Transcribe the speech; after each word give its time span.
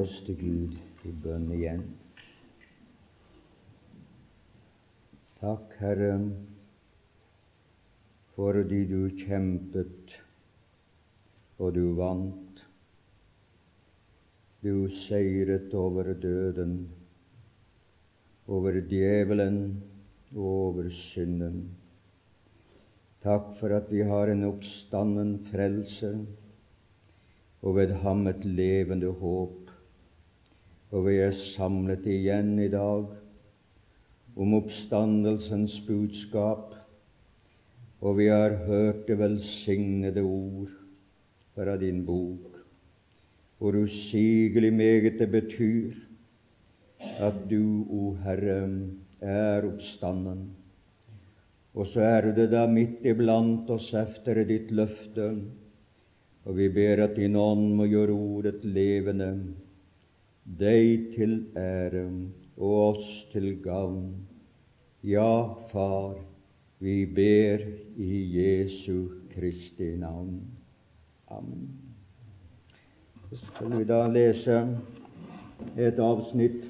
oss 0.00 0.20
til 0.26 0.36
Gud 0.40 0.76
i 1.04 1.12
bønn 1.22 1.50
igjen. 1.56 1.82
Takk, 5.40 5.74
Herre, 5.80 6.14
fordi 8.36 8.80
du 8.88 9.00
kjempet 9.20 10.16
og 11.60 11.74
du 11.76 11.84
vant. 11.98 12.64
Du 14.64 14.88
seiret 15.06 15.74
over 15.76 16.12
døden, 16.22 16.74
over 18.48 18.80
djevelen 18.88 19.60
og 20.34 20.44
over 20.44 20.90
synden. 20.92 21.62
Takk 23.24 23.56
for 23.60 23.76
at 23.76 23.88
vi 23.92 24.04
har 24.08 24.32
en 24.32 24.46
oppstanden 24.48 25.34
frelse 25.50 26.14
og 27.60 27.76
ved 27.76 27.92
ham 28.04 28.26
et 28.30 28.44
levende 28.44 29.12
håp. 29.20 29.59
Og 30.90 31.06
vi 31.06 31.16
er 31.22 31.34
samlet 31.36 32.06
igjen 32.10 32.56
i 32.58 32.68
dag 32.72 33.10
om 34.40 34.54
oppstandelsens 34.58 35.76
budskap, 35.86 36.74
og 38.00 38.16
vi 38.18 38.26
har 38.32 38.56
hørt 38.66 39.04
det 39.06 39.18
velsignede 39.20 40.24
ord 40.24 40.72
fra 41.54 41.76
din 41.78 42.02
bok, 42.06 42.58
hvor 43.58 43.76
usigelig 43.82 44.72
meget 44.74 45.18
det 45.18 45.30
betyr 45.30 45.94
at 47.20 47.38
du, 47.50 47.86
o 47.90 48.14
Herre, 48.24 48.60
er 49.20 49.66
oppstanden. 49.68 50.48
Og 51.74 51.86
så 51.86 52.00
er 52.02 52.32
du 52.32 52.46
da 52.50 52.66
midt 52.66 53.04
iblant 53.06 53.70
oss 53.70 53.92
efter 53.94 54.42
ditt 54.48 54.72
løfte 54.74 55.34
og 56.44 56.56
vi 56.56 56.68
ber 56.72 57.04
at 57.04 57.16
Din 57.18 57.36
ånd 57.36 57.74
må 57.76 57.86
gjøre 57.90 58.16
ordet 58.16 58.64
levende, 58.64 59.30
deg 60.58 61.12
til 61.14 61.36
ære 61.56 62.06
og 62.56 62.74
oss 62.88 63.12
til 63.32 63.54
gavn. 63.62 64.14
Ja, 65.04 65.54
Far, 65.70 66.18
vi 66.78 67.04
ber 67.06 67.62
i 67.96 68.18
Jesu 68.36 69.08
Kristi 69.34 69.96
navn. 69.96 70.40
Amen. 71.30 71.70
Så 73.30 73.38
skal 73.46 73.78
vi 73.78 73.84
da 73.86 74.02
lese 74.10 74.58
et 75.78 75.98
avsnitt 76.02 76.64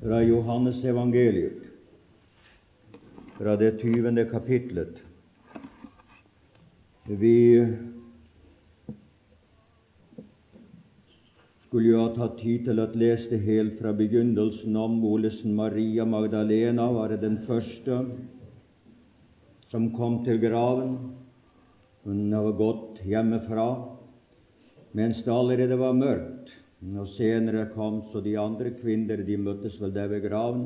fra 0.00 0.20
Johannes 0.24 0.84
evangeliet, 0.84 1.62
fra 3.38 3.56
det 3.56 3.78
tyvende 3.80 4.26
kapitlet. 4.28 5.00
Vi 7.08 7.66
skulle 11.70 11.92
jo 11.92 11.98
ha 12.02 12.08
tatt 12.10 12.40
tid 12.40 12.64
til 12.66 12.80
å 12.82 12.84
lese 12.98 13.28
det 13.30 13.44
helt 13.44 13.76
fra 13.78 13.92
begynnelsen 13.94 14.74
om 14.74 14.96
hvordan 14.98 15.52
Maria 15.54 16.02
Magdalena 16.02 16.88
var 16.90 17.12
den 17.14 17.36
første 17.46 17.98
som 19.70 19.84
kom 19.94 20.16
til 20.26 20.40
graven. 20.42 20.96
Hun 22.02 22.34
hadde 22.34 22.56
gått 22.58 22.98
hjemmefra 23.06 23.68
mens 24.98 25.20
det 25.22 25.30
allerede 25.30 25.78
var 25.78 25.94
mørkt. 25.94 26.50
Og 26.82 27.06
Senere 27.14 27.68
kom 27.70 28.00
så 28.10 28.18
de 28.24 28.34
andre 28.34 28.72
kvinner, 28.80 29.22
de 29.22 29.36
møttes 29.38 29.76
vel 29.78 29.94
der 29.94 30.10
ved 30.10 30.24
graven. 30.26 30.64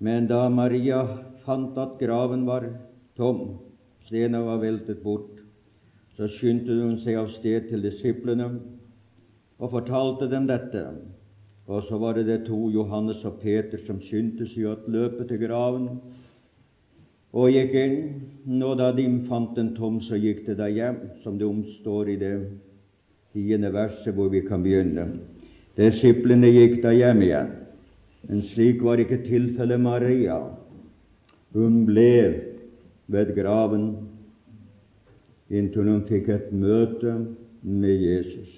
Men 0.00 0.24
da 0.30 0.46
Maria 0.48 1.02
fant 1.44 1.76
at 1.76 1.98
graven 2.00 2.48
var 2.48 2.64
tom, 3.20 3.58
stenen 4.08 4.48
var 4.48 4.64
veltet 4.64 5.04
bort, 5.04 5.36
så 6.16 6.30
skyndte 6.32 6.80
hun 6.80 6.96
seg 7.04 7.20
av 7.20 7.28
sted 7.36 7.68
til 7.68 7.84
disiplene 7.84 8.48
og 9.58 9.72
fortalte 9.72 10.28
dem 10.30 10.48
dette. 10.48 10.84
Og 11.66 11.82
så 11.88 11.98
var 11.98 12.14
det 12.14 12.26
de 12.28 12.38
to, 12.46 12.68
Johannes 12.70 13.24
og 13.24 13.40
Peter, 13.42 13.80
som 13.86 13.98
skyndte 14.02 14.46
seg 14.46 14.68
å 14.70 14.76
løpe 14.92 15.26
til 15.26 15.40
graven 15.42 15.88
og 17.36 17.50
gikk 17.52 17.74
inn. 17.80 17.96
Og 18.62 18.76
da 18.78 18.92
de 18.94 19.06
fant 19.26 19.56
den 19.56 19.74
tom, 19.76 19.98
så 20.00 20.18
gikk 20.20 20.44
de 20.46 20.56
da 20.58 20.68
hjem, 20.70 21.00
som 21.24 21.38
det 21.38 21.48
omstår 21.48 22.12
i 22.14 22.18
det 22.20 22.34
tiende 23.34 23.72
verset 23.74 24.14
hvor 24.14 24.30
vi 24.32 24.44
kan 24.46 24.62
begynne. 24.64 25.08
Disiplene 25.76 26.52
gikk 26.52 26.78
da 26.84 26.94
hjem 26.94 27.24
igjen. 27.26 27.50
Men 28.26 28.42
slik 28.42 28.80
var 28.82 29.02
ikke 29.02 29.20
tilfellet 29.26 29.80
Maria. 29.82 30.38
Hun 31.54 31.84
ble 31.86 32.12
ved 33.12 33.34
graven 33.36 33.90
inntil 35.50 35.90
hun 35.92 36.06
fikk 36.08 36.30
et 36.34 36.48
møte 36.54 37.12
med 37.62 38.02
Jesus. 38.02 38.55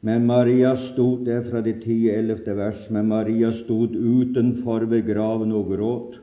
Men 0.00 0.26
Maria 0.26 0.76
stod 0.76 1.24
der 1.26 1.42
fra 1.48 1.62
det 1.64 1.80
ti-ellevte 1.82 2.56
vers, 2.56 2.86
men 2.90 3.08
Maria 3.08 3.52
stod 3.52 3.96
utenfor 3.96 4.84
ved 4.90 5.06
graven 5.08 5.52
og 5.52 5.72
gråt. 5.72 6.18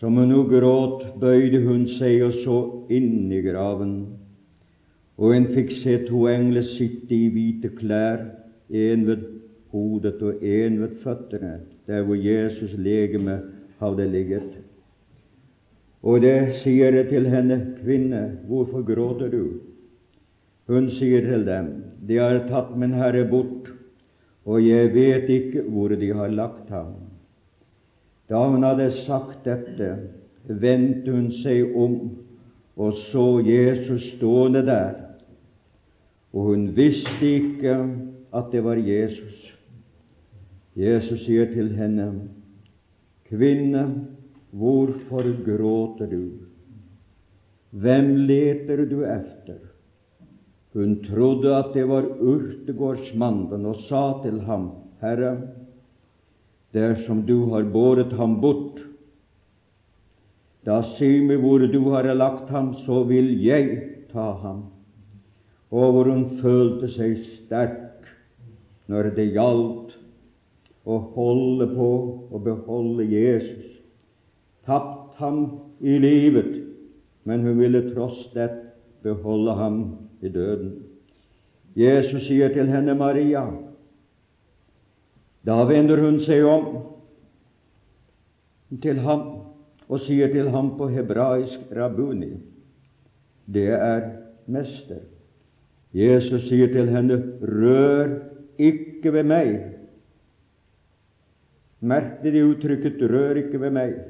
Som 0.00 0.16
hun 0.18 0.32
nå 0.32 0.42
gråt, 0.50 1.04
bøyde 1.20 1.62
hun 1.66 1.86
seg 1.88 2.24
og 2.26 2.38
så 2.42 2.58
inn 2.92 3.30
i 3.32 3.42
graven, 3.44 3.94
og 5.16 5.36
en 5.36 5.46
fikk 5.54 5.70
se 5.78 5.98
to 6.08 6.24
engler 6.26 6.66
sitte 6.66 7.14
i 7.14 7.28
hvite 7.30 7.70
klær, 7.78 8.24
en 8.74 9.04
ved 9.06 9.28
hodet 9.70 10.18
og 10.22 10.42
en 10.42 10.80
ved 10.82 10.96
føttene, 11.04 11.58
der 11.86 12.02
hvor 12.02 12.18
Jesus' 12.18 12.74
legeme 12.80 13.38
hadde 13.78 14.08
ligget. 14.10 14.56
Og 16.02 16.20
det 16.20 16.56
sier 16.60 16.96
jeg 16.98 17.08
til 17.12 17.28
henne, 17.30 17.60
kvinne, 17.82 18.24
hvorfor 18.48 18.82
gråter 18.82 19.30
du? 19.30 19.44
Hun 20.66 20.88
sier 20.90 21.24
til 21.26 21.44
dem, 21.46 21.70
De 22.06 22.16
har 22.20 22.44
tatt 22.48 22.74
min 22.76 22.94
Herre 22.96 23.24
bort, 23.28 23.70
og 24.44 24.60
jeg 24.60 24.92
vet 24.94 25.28
ikke 25.32 25.62
hvor 25.68 25.88
de 25.88 26.10
har 26.12 26.28
lagt 26.28 26.68
ham. 26.72 26.94
Da 28.28 28.42
hun 28.48 28.64
hadde 28.64 28.90
sagt 28.92 29.44
dette, 29.44 29.90
vendte 30.48 31.12
hun 31.12 31.30
seg 31.32 31.72
om 31.76 31.96
og 32.76 32.96
så 32.98 33.38
Jesus 33.46 34.08
stående 34.16 34.64
der, 34.66 34.94
og 36.32 36.48
hun 36.50 36.66
visste 36.76 37.28
ikke 37.28 37.76
at 38.34 38.50
det 38.52 38.64
var 38.64 38.80
Jesus. 38.82 39.52
Jesus 40.76 41.22
sier 41.22 41.46
til 41.52 41.70
henne, 41.76 42.08
Kvinne, 43.28 43.84
hvorfor 44.50 45.22
gråter 45.46 46.10
du? 46.10 46.24
Hvem 47.70 48.10
leter 48.26 48.84
du 48.90 49.04
efter? 49.06 49.62
Hun 50.74 50.96
trodde 51.06 51.52
at 51.54 51.70
det 51.74 51.84
var 51.86 52.08
urtegårdsmannen, 52.18 53.66
og 53.66 53.78
sa 53.86 54.02
til 54.24 54.40
ham, 54.48 54.72
Herre, 55.02 55.36
dersom 56.74 57.22
du 57.28 57.46
har 57.52 57.68
båret 57.70 58.12
ham 58.18 58.40
bort, 58.42 58.80
da 60.66 60.80
si 60.96 61.20
meg 61.22 61.42
hvor 61.44 61.62
du 61.70 61.80
har 61.92 62.08
lagt 62.16 62.50
ham, 62.50 62.72
så 62.82 63.04
vil 63.06 63.36
jeg 63.44 63.68
ta 64.10 64.32
ham. 64.42 64.64
Og 65.70 65.92
hvor 65.92 66.10
hun 66.10 66.24
følte 66.40 66.88
seg 66.90 67.20
sterk 67.36 68.08
når 68.90 69.12
det 69.16 69.30
gjaldt 69.34 69.94
å 70.84 70.98
holde 71.14 71.68
på 71.70 71.90
og 72.30 72.42
beholde 72.44 73.06
Jesus. 73.08 73.78
Tapt 74.66 75.20
ham 75.20 75.44
i 75.84 75.98
livet, 76.00 76.56
men 77.28 77.44
hun 77.44 77.60
ville 77.60 77.84
tross 77.92 78.24
det 78.34 78.50
beholde 79.04 79.54
ham 79.60 79.78
i 80.22 80.28
døden. 80.28 80.74
Jesus 81.76 82.26
sier 82.26 82.52
til 82.54 82.68
henne, 82.70 82.94
Maria. 82.94 83.46
Da 85.44 85.56
vender 85.68 86.00
hun 86.00 86.20
seg 86.24 86.44
om 86.48 86.68
til 88.82 88.98
ham 89.04 89.24
og 89.88 90.00
sier 90.00 90.30
til 90.32 90.48
ham 90.54 90.72
på 90.78 90.88
hebraisk 90.88 91.60
rabuni. 91.76 92.32
Det 93.46 93.68
er 93.74 94.06
mester. 94.46 95.02
Jesus 95.94 96.48
sier 96.48 96.72
til 96.72 96.88
henne, 96.90 97.20
rør 97.42 98.16
ikke 98.58 99.12
ved 99.12 99.28
meg. 99.30 99.52
Merk 101.84 102.22
det 102.22 102.40
uttrykket 102.42 103.02
'rør 103.02 103.36
ikke 103.36 103.60
ved 103.60 103.70
meg', 103.70 104.00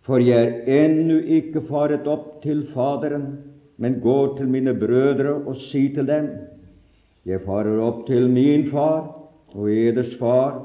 for 0.00 0.18
jeg 0.18 0.62
er 0.66 0.84
ennå 0.84 1.18
ikke 1.18 1.62
faret 1.66 2.06
opp 2.06 2.42
til 2.42 2.66
Faderen 2.74 3.53
men 3.76 4.00
gå 4.00 4.36
til 4.36 4.48
mine 4.48 4.74
brødre 4.74 5.34
og 5.34 5.56
si 5.56 5.88
til 5.94 6.06
dem:" 6.06 6.28
Jeg 7.26 7.40
farer 7.40 7.80
opp 7.80 8.06
til 8.06 8.28
min 8.30 8.70
far 8.70 9.08
og 9.54 9.70
eders 9.70 10.16
far, 10.16 10.60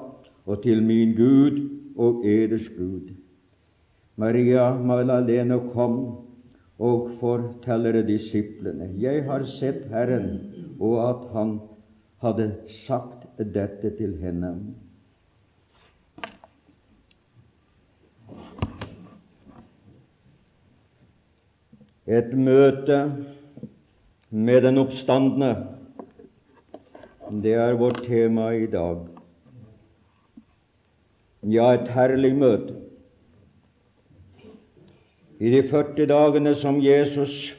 og 0.46 0.64
til 0.64 0.84
min 0.84 1.16
Gud 1.16 1.60
og 1.96 2.26
eders 2.26 2.68
Gud. 2.78 3.14
Maria 4.16 4.74
Magdalene 4.74 5.60
kom 5.74 6.00
og 6.80 7.10
forteller 7.20 8.02
disiplene:" 8.02 8.90
Jeg 9.00 9.24
har 9.24 9.44
sett 9.46 9.86
Herren, 9.90 10.40
og 10.80 11.10
at 11.10 11.30
Han 11.34 11.60
hadde 12.22 12.52
sagt 12.68 13.28
dette 13.38 13.96
til 13.98 14.18
henne. 14.22 14.56
Et 22.10 22.32
møte 22.34 22.96
med 24.34 24.64
den 24.66 24.82
oppstandende 24.82 25.52
Det 27.44 27.52
er 27.54 27.76
vårt 27.78 28.00
tema 28.08 28.48
i 28.58 28.66
dag. 28.66 29.04
Ja, 31.46 31.68
et 31.78 31.92
herlig 31.94 32.32
møte. 32.36 32.74
I 35.40 35.52
de 35.54 35.60
40 35.70 36.08
dagene 36.10 36.56
som 36.58 36.80
Jesus 36.82 37.54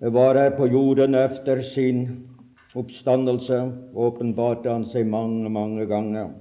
var 0.00 0.40
her 0.40 0.56
på 0.56 0.70
jorden 0.72 1.14
efter 1.14 1.60
sin 1.60 2.00
oppstandelse, 2.74 3.60
åpenbarte 3.94 4.72
han 4.72 4.88
seg 4.88 5.04
mange, 5.06 5.52
mange 5.52 5.84
ganger. 5.86 6.32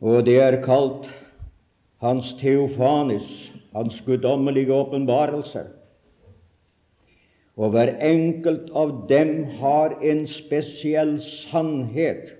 Og 0.00 0.26
det 0.28 0.36
er 0.44 0.60
kalt 0.62 1.08
hans 2.00 2.32
teofanis, 2.40 3.52
hans 3.74 4.00
guddommelige 4.06 4.72
åpenbarelser. 4.72 5.68
Og 7.60 7.74
hver 7.74 7.92
enkelt 8.00 8.70
av 8.72 8.92
dem 9.08 9.44
har 9.60 9.98
en 10.00 10.24
spesiell 10.30 11.18
sannhet 11.20 12.30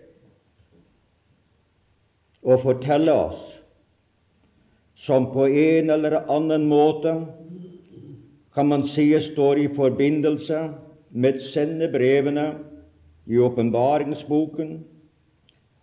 å 2.41 2.57
fortelle 2.63 3.13
oss, 3.13 3.43
som 4.97 5.29
på 5.33 5.47
en 5.49 5.93
eller 5.93 6.23
annen 6.23 6.65
måte 6.69 7.13
kan 8.55 8.69
man 8.69 8.87
si 8.89 9.13
står 9.21 9.61
i 9.61 9.69
forbindelse 9.77 10.63
med 11.11 11.41
sendebrevene 11.45 12.47
i 13.29 13.39
åpenbaringsboken, 13.39 14.81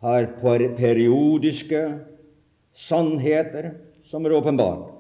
har 0.01 0.27
periodiske 0.41 1.81
sannheter 2.77 3.71
som 4.05 4.25
er 4.25 4.35
åpenbare. 4.37 4.93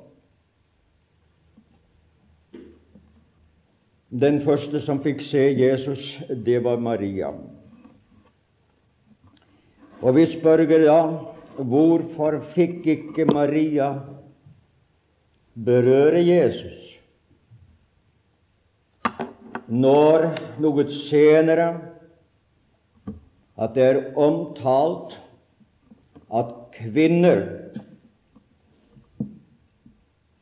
Den 4.09 4.39
første 4.41 4.79
som 4.81 5.01
fikk 5.03 5.21
se 5.21 5.43
Jesus, 5.59 6.15
det 6.29 6.61
var 6.63 6.79
Maria. 6.79 7.33
Og 10.01 10.15
vi 10.15 10.25
spør 10.29 10.63
da 10.69 10.99
hvorfor 11.57 12.39
fikk 12.53 12.85
ikke 12.87 13.25
Maria 13.29 13.89
berøre 15.53 16.21
Jesus? 16.23 16.83
Når 19.67 20.29
noe 20.63 20.85
senere 20.93 21.67
at 23.57 23.73
det 23.75 23.83
er 23.83 24.03
omtalt 24.15 25.17
at 26.31 26.53
kvinner 26.77 27.43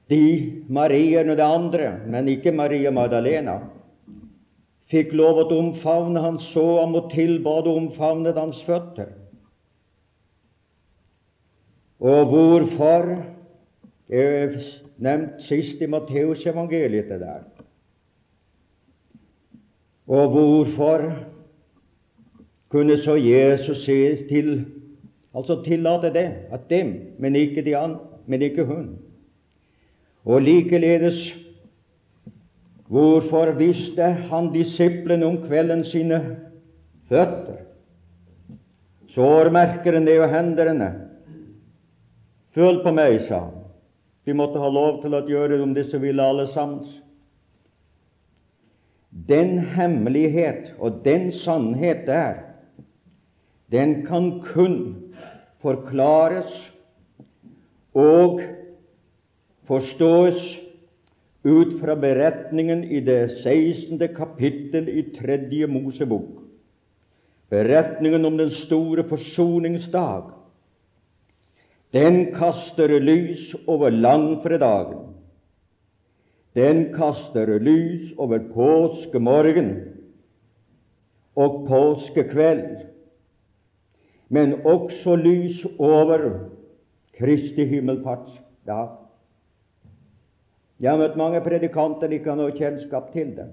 de 0.09 0.25
Mariene 0.69 1.33
og 1.33 1.39
det 1.39 1.45
andre, 1.45 1.91
men 2.05 2.29
ikke 2.29 2.53
Maria 2.53 2.91
Magdalena, 2.93 3.59
fikk 4.91 5.15
lov 5.17 5.41
å 5.41 5.47
omfavne 5.57 6.21
hans 6.21 6.45
så 6.53 6.65
ham 6.83 6.93
og 6.97 7.09
tilbad 7.13 7.65
omfavnet 7.71 8.37
hans 8.37 8.61
føtter. 8.67 9.09
Og 11.99 12.27
hvorfor 12.29 13.15
Det 14.05 14.19
er 14.21 14.51
nevnt 15.01 15.39
sist 15.41 15.79
i 15.81 15.87
Matteusevangeliet, 15.89 17.07
det 17.09 17.19
der. 17.23 17.41
Og 20.05 20.29
hvorfor 20.29 21.07
kunne 22.69 22.97
så 23.01 23.15
Jesus 23.17 23.81
se 23.81 24.27
til, 24.29 24.65
altså 25.35 25.61
tillate 25.63 26.13
det, 26.13 26.27
at 26.51 26.69
dem, 26.69 26.93
men 27.19 27.35
ikke, 27.35 27.61
de 27.61 27.77
andre, 27.77 27.99
men 28.25 28.41
ikke 28.41 28.65
hun? 28.65 28.97
Og 30.25 30.41
likeledes 30.41 31.35
hvorfor 32.87 33.51
visste 33.51 34.03
han 34.29 34.51
disiplene 34.53 35.25
om 35.25 35.37
kvelden 35.47 35.83
sine 35.85 36.21
føtter? 37.09 37.61
Sårmerkene 39.15 40.19
og 40.19 40.29
hendene. 40.29 40.89
Føl 42.55 42.81
på 42.83 42.91
meg, 42.95 43.21
sa 43.27 43.45
han. 43.45 43.61
Vi 44.25 44.33
måtte 44.33 44.59
ha 44.59 44.69
lov 44.71 45.03
til 45.03 45.13
å 45.13 45.21
gjøre 45.29 45.57
det 45.57 45.63
om 45.63 45.75
disse 45.75 45.99
ville 46.01 46.23
alle 46.23 46.47
sammen. 46.49 46.81
Den 49.29 49.59
hemmelighet 49.59 50.73
og 50.79 51.03
den 51.05 51.29
sannhet 51.31 52.03
der, 52.07 52.41
den 53.71 54.01
kan 54.05 54.41
kun 54.43 55.04
forklares 55.65 56.53
og 57.95 58.41
forstås 59.65 60.39
ut 61.45 61.75
fra 61.79 61.95
beretningen 61.97 62.83
i 62.89 63.01
det 63.05 63.37
16. 63.41 63.99
kapittel 64.13 64.89
i 64.89 65.03
Tredje 65.15 65.67
Mosebok. 65.69 66.41
Beretningen 67.49 68.25
om 68.25 68.37
den 68.37 68.49
store 68.53 69.05
forsoningsdag. 69.09 70.31
Den 71.93 72.33
kaster 72.35 72.91
lys 72.99 73.53
over 73.67 73.93
langfredagen. 73.93 75.13
Den 76.55 76.89
kaster 76.95 77.51
lys 77.59 78.13
over 78.17 78.41
påskemorgen 78.53 79.71
og 81.35 81.65
påskekveld, 81.67 82.65
men 84.29 84.53
også 84.65 85.15
lys 85.15 85.65
over 85.79 86.29
Kristi 87.19 87.65
himmelfartsdag. 87.65 88.87
Jeg 90.79 90.91
har 90.91 90.99
møtt 90.99 91.15
mange 91.19 91.39
predikanter 91.45 92.11
ikke 92.11 92.33
har 92.33 92.39
noe 92.39 92.55
kjennskap 92.55 93.13
til 93.13 93.31
det. 93.37 93.47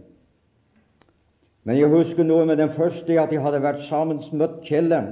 Men 1.62 1.78
jeg 1.78 1.92
husker 1.92 2.26
noe 2.26 2.46
med 2.48 2.58
den 2.58 2.72
første 2.74 3.20
at 3.20 3.30
jeg 3.30 3.42
hadde 3.44 3.62
vært 3.62 3.84
sammen 3.86 4.18
møtt 4.34 4.64
Kjelle. 4.66 5.02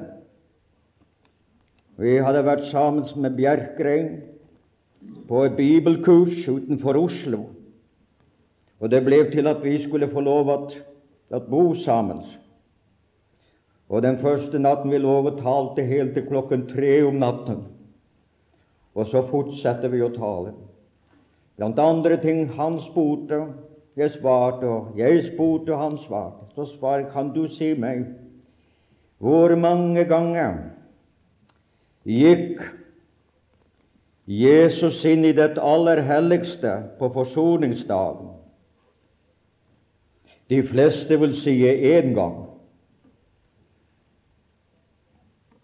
Vi 2.01 2.17
hadde 2.25 2.43
vært 2.47 2.67
sammen 2.71 3.07
med 3.23 3.37
Bjerkreim 3.39 4.11
på 5.29 5.45
et 5.47 5.57
bibelkurs 5.57 6.49
utenfor 6.49 6.99
Oslo. 6.99 7.45
Og 8.81 8.91
det 8.91 9.05
ble 9.05 9.23
til 9.31 9.47
at 9.47 9.61
vi 9.62 9.77
skulle 9.83 10.09
få 10.11 10.25
lov 10.25 10.51
å 10.51 11.41
bo 11.47 11.65
sammen. 11.77 12.25
Og 13.90 14.02
den 14.02 14.19
første 14.22 14.58
natten 14.58 14.92
vi 14.92 15.00
lå 15.02 15.16
og 15.25 15.38
talte 15.40 15.82
helt 15.82 16.14
til 16.14 16.26
klokken 16.28 16.69
tre 16.70 17.00
om 17.02 17.19
natten. 17.19 17.64
Og 18.94 19.06
så 19.10 19.22
fortsetter 19.26 19.90
vi 19.90 20.02
å 20.02 20.12
tale. 20.14 20.54
Blant 21.59 21.78
andre 21.82 22.16
ting 22.23 22.47
han 22.54 22.78
spurte, 22.80 23.42
jeg 23.99 24.14
svarte, 24.14 24.66
og 24.66 24.99
jeg 24.99 25.25
spurte, 25.26 25.75
og 25.75 25.82
han 25.82 25.97
svarte. 25.99 26.47
Så 26.54 26.64
svarer 26.76 27.11
kan 27.11 27.35
du 27.35 27.47
si 27.50 27.75
meg 27.75 28.06
hvor 29.20 29.52
mange 29.61 30.06
ganger 30.09 30.54
gikk 32.09 32.62
Jesus 34.30 35.02
inn 35.04 35.26
i 35.28 35.35
det 35.37 35.59
aller 35.59 36.00
helligste 36.06 36.73
på 36.99 37.11
forsoningsdagen? 37.12 38.30
De 40.49 40.62
fleste 40.66 41.18
vil 41.20 41.35
si 41.37 41.59
én 41.66 42.14
gang. 42.16 42.50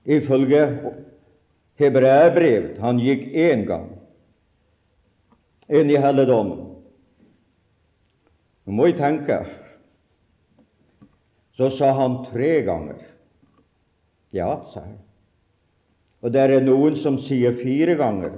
Ifølge 0.07 0.63
hebreerbrevet. 1.79 2.79
han 2.79 2.99
gikk 2.99 3.27
én 3.35 3.67
gang 3.67 3.91
inn 5.69 5.91
i 5.91 5.99
helligdommen. 5.99 6.63
Nå 8.67 8.73
må 8.73 8.87
jeg 8.87 8.99
tenke. 8.99 9.41
Så 11.57 11.71
sa 11.75 11.93
han 11.97 12.21
tre 12.31 12.61
ganger. 12.67 13.01
Ja, 14.35 14.61
sa 14.73 14.83
jeg. 14.85 14.99
Og 16.23 16.33
det 16.33 16.43
er 16.43 16.65
noen 16.65 16.97
som 16.99 17.19
sier 17.23 17.55
fire 17.57 17.95
ganger, 17.97 18.35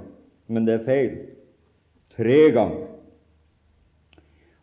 men 0.47 0.67
det 0.67 0.79
er 0.79 0.85
feil. 0.85 1.13
Tre 2.15 2.39
ganger. 2.55 2.85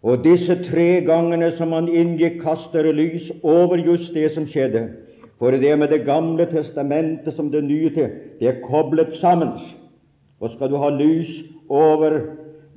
Og 0.06 0.22
disse 0.22 0.54
tre 0.62 1.00
gangene 1.02 1.48
som 1.56 1.72
han 1.74 1.88
inngikk, 1.90 2.38
kaster 2.44 2.86
lys 2.94 3.32
over 3.42 3.80
just 3.82 4.14
det 4.14 4.30
som 4.34 4.46
skjedde. 4.46 4.84
For 5.38 5.50
det 5.50 5.78
med 5.78 5.88
Det 5.88 6.04
gamle 6.06 6.46
testamentet 6.46 7.34
som 7.34 7.50
det 7.50 7.64
nye 7.64 7.90
til, 7.90 8.10
det 8.40 8.48
er 8.48 8.62
koblet 8.64 9.14
sammen. 9.14 9.48
Og 10.40 10.50
skal 10.50 10.70
du 10.70 10.76
ha 10.76 10.88
lys 10.90 11.44
over 11.68 12.20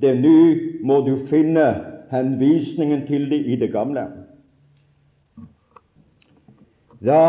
det 0.00 0.16
nye, 0.20 0.80
må 0.84 1.00
du 1.00 1.26
finne 1.26 1.84
henvisningen 2.10 3.06
til 3.06 3.30
det 3.30 3.40
i 3.46 3.56
det 3.56 3.72
gamle. 3.72 4.06
Da 7.00 7.20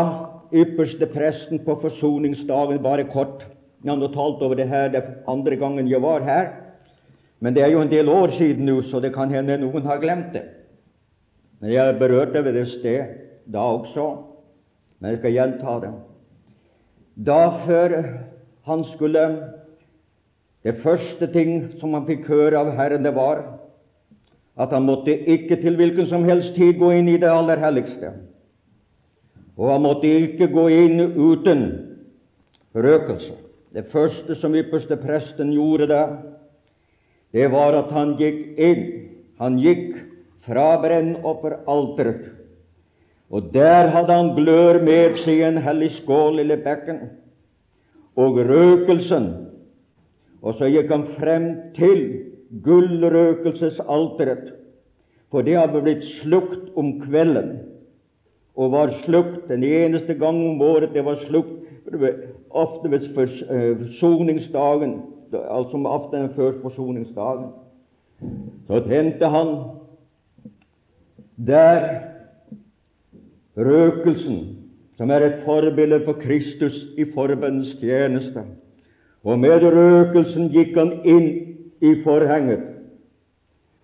ypperste 0.52 1.06
presten 1.06 1.62
på 1.64 1.78
forsoningsdagen 1.80 2.82
Bare 2.82 3.04
kort 3.04 3.46
Jeg 3.84 3.90
har 3.98 4.12
talt 4.14 4.42
over 4.42 4.54
det 4.54 4.68
her 4.68 4.88
det 4.88 5.02
andre 5.28 5.56
gangen 5.56 5.88
jeg 5.88 6.02
var 6.02 6.22
her, 6.22 6.52
men 7.40 7.54
det 7.54 7.62
er 7.64 7.72
jo 7.72 7.80
en 7.80 7.90
del 7.90 8.08
år 8.08 8.30
siden 8.30 8.66
nå, 8.66 8.82
så 8.82 9.00
det 9.00 9.10
kan 9.14 9.30
hende 9.30 9.56
noen 9.58 9.82
har 9.82 9.98
glemt 9.98 10.30
det. 10.32 10.42
Men 11.60 11.72
jeg 11.72 11.96
berørte 11.98 12.44
ved 12.44 12.52
det 12.52 12.68
sted 12.68 13.02
da 13.52 13.58
også, 13.58 14.04
men 15.02 15.10
jeg 15.10 15.18
skal 15.18 15.34
gjenta 15.34 15.72
det. 15.82 15.90
Da 17.26 17.40
før 17.66 17.96
han 18.70 18.84
skulle 18.86 19.24
det 20.62 20.76
første 20.78 21.26
ting 21.34 21.72
som 21.80 21.96
han 21.96 22.06
fikk 22.06 22.28
høre 22.30 22.60
av 22.60 22.70
Herren, 22.78 23.02
det 23.02 23.10
var 23.16 23.40
at 24.62 24.70
han 24.70 24.86
måtte 24.86 25.10
ikke 25.10 25.58
til 25.58 25.74
hvilken 25.80 26.06
som 26.06 26.22
helst 26.28 26.54
tid 26.54 26.78
gå 26.78 26.92
inn 26.94 27.08
i 27.10 27.18
det 27.18 27.30
aller 27.32 27.58
helligste. 27.58 28.12
Og 29.58 29.72
han 29.72 29.82
måtte 29.82 30.06
ikke 30.06 30.46
gå 30.52 30.68
inn 30.70 31.02
uten 31.18 31.64
røkelse. 32.78 33.34
Det 33.74 33.88
første 33.90 34.36
som 34.38 34.54
ypperste 34.54 35.00
presten 35.00 35.50
gjorde 35.56 35.88
der, 35.90 36.14
det 37.32 37.48
var 37.50 37.74
at 37.74 37.90
han 37.90 38.14
gikk 38.20 38.60
inn. 38.60 38.84
Han 39.40 39.58
gikk 39.58 39.96
fra 40.46 40.76
brennofferalteret. 40.78 42.28
Og 43.32 43.54
der 43.54 43.88
hadde 43.88 44.12
han 44.12 44.34
glør 44.36 44.82
med 44.84 45.16
seg 45.24 45.40
en 45.46 45.62
hellig 45.64 45.90
skål 45.96 46.42
eller 46.42 46.60
bekken, 46.64 46.98
og 48.20 48.36
røkelsen. 48.44 49.30
Og 50.44 50.58
så 50.58 50.68
gikk 50.68 50.90
han 50.92 51.06
frem 51.16 51.46
til 51.76 52.02
gullrøkelsesalteret, 52.64 54.52
for 55.32 55.46
det 55.46 55.56
hadde 55.56 55.80
blitt 55.80 56.04
slukt 56.20 56.76
om 56.76 56.98
kvelden, 57.00 57.54
og 58.52 58.74
var 58.74 58.92
slukt 59.06 59.48
den 59.48 59.64
eneste 59.64 60.14
gang 60.20 60.36
om 60.50 60.60
året 60.60 60.92
det 60.92 61.04
var 61.06 61.16
slukt, 61.24 61.56
ofte 62.52 62.90
ved 62.92 63.08
forsoningsdagen, 63.16 64.98
altså 65.32 65.80
aftenen 65.88 66.30
før 66.36 66.52
forsoningsdagen. 66.62 67.48
Så 68.68 68.80
tente 68.84 69.26
han 69.26 69.54
der 71.36 72.11
røkelsen, 73.56 74.58
som 74.96 75.10
er 75.10 75.26
et 75.26 75.40
forbilde 75.44 76.00
for 76.04 76.18
Kristus 76.20 76.84
i 76.98 77.06
forbønnens 77.14 77.74
tjeneste. 77.80 78.44
Og 79.24 79.38
med 79.38 79.62
røkelsen 79.62 80.50
gikk 80.52 80.76
han 80.78 80.92
inn 81.04 81.28
i 81.82 81.94
forhenget, 82.04 82.64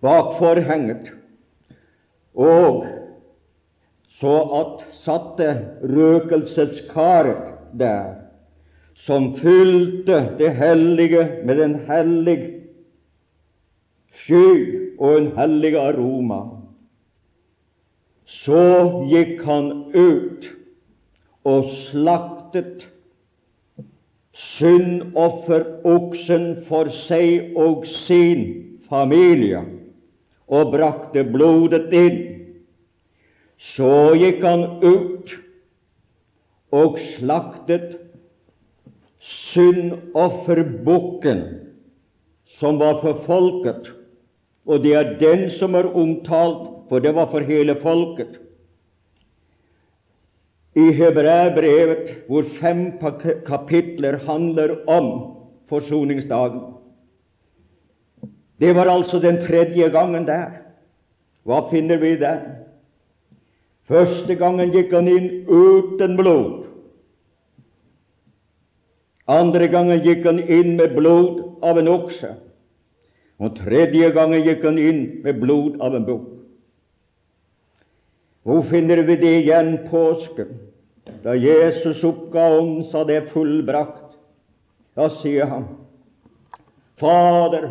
bak 0.03 0.37
forhenget, 0.39 1.11
og 2.35 2.85
så 4.19 4.35
at 4.59 4.85
satte 4.99 5.49
røkelseskaret 5.83 7.53
der, 7.79 8.15
som 8.99 9.35
fylte 9.37 10.35
det 10.39 10.51
hellige 10.55 11.23
med 11.47 11.63
en 11.63 11.75
hellig 11.87 12.39
sky 14.11 14.47
og 14.99 15.21
en 15.21 15.31
hellig 15.37 15.77
aroma. 15.79 16.58
Så 18.29 18.61
gikk 19.09 19.41
han 19.47 19.71
ut 19.95 20.45
og 21.49 21.65
slaktet 21.89 22.85
syndofferoksen 24.37 26.45
for 26.69 26.89
seg 26.93 27.57
og 27.57 27.85
sin 27.89 28.45
familie 28.89 29.63
og 30.49 30.71
brakte 30.73 31.23
blodet 31.25 31.93
inn. 31.93 32.19
Så 33.59 34.15
gikk 34.21 34.43
han 34.45 34.65
ut 34.85 35.33
og 36.71 36.99
slaktet 37.17 37.97
syndofferbukken 39.19 41.41
som 42.59 42.79
var 42.79 43.01
for 43.01 43.13
folket, 43.25 43.98
og 44.69 44.83
det 44.83 44.93
er 44.93 45.15
den 45.17 45.47
som 45.49 45.73
er 45.75 45.89
omtalt, 45.97 46.69
for 46.89 47.01
det 47.01 47.15
var 47.17 47.29
for 47.31 47.45
hele 47.45 47.75
folket 47.81 48.37
i 50.77 50.91
Hebreabrevet, 50.93 52.11
hvor 52.27 52.45
fem 52.59 52.91
kapitler 53.45 54.19
handler 54.25 54.75
om 54.87 55.09
forsoningsdagen. 55.69 56.61
Det 58.59 58.75
var 58.75 58.85
altså 58.91 59.19
den 59.19 59.41
tredje 59.41 59.89
gangen 59.89 60.27
der. 60.27 60.49
Hva 61.43 61.63
finner 61.71 61.97
vi 61.97 62.15
der? 62.19 62.39
Første 63.89 64.35
gangen 64.35 64.71
gikk 64.75 64.93
han 64.93 65.07
inn 65.09 65.29
uten 65.47 66.17
blod. 66.19 66.67
Andre 69.29 69.67
gangen 69.67 70.03
gikk 70.05 70.25
han 70.25 70.43
inn 70.43 70.75
med 70.77 70.93
blod 70.97 71.41
av 71.65 71.79
en 71.81 71.89
okse. 71.89 72.35
Og 73.39 73.55
tredje 73.55 74.09
gangen 74.11 74.43
gikk 74.43 74.65
han 74.67 74.79
inn 74.81 75.03
med 75.23 75.39
blod 75.39 75.79
av 75.83 75.95
en 75.95 76.07
bukk. 76.07 76.27
Hvor 78.43 78.63
finner 78.67 79.03
vi 79.07 79.15
det 79.19 79.35
igjen 79.43 79.75
påsken? 79.87 80.57
Da 81.23 81.35
Jesus 81.35 82.03
oppga 82.03 82.49
ånden, 82.59 82.83
sa 82.83 83.03
det 83.07 83.29
fullbrakt. 83.31 84.17
Da 84.95 85.07
sier 85.21 85.47
han, 85.47 85.67
Fader, 86.99 87.69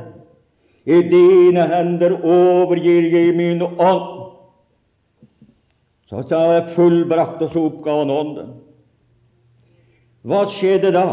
i 0.89 1.03
dine 1.05 1.67
hender 1.69 2.15
overgir 2.25 3.11
jeg 3.13 3.35
min 3.37 3.61
ånd. 3.61 4.07
Så 6.09 6.23
sa 6.25 6.41
det 6.55 6.73
fullbrakt, 6.73 7.43
og 7.45 7.53
så 7.53 7.67
oppga 7.69 7.99
han 8.01 8.13
ånden. 8.13 8.55
Hva 10.25 10.47
skjedde 10.49 10.95
da? 10.97 11.09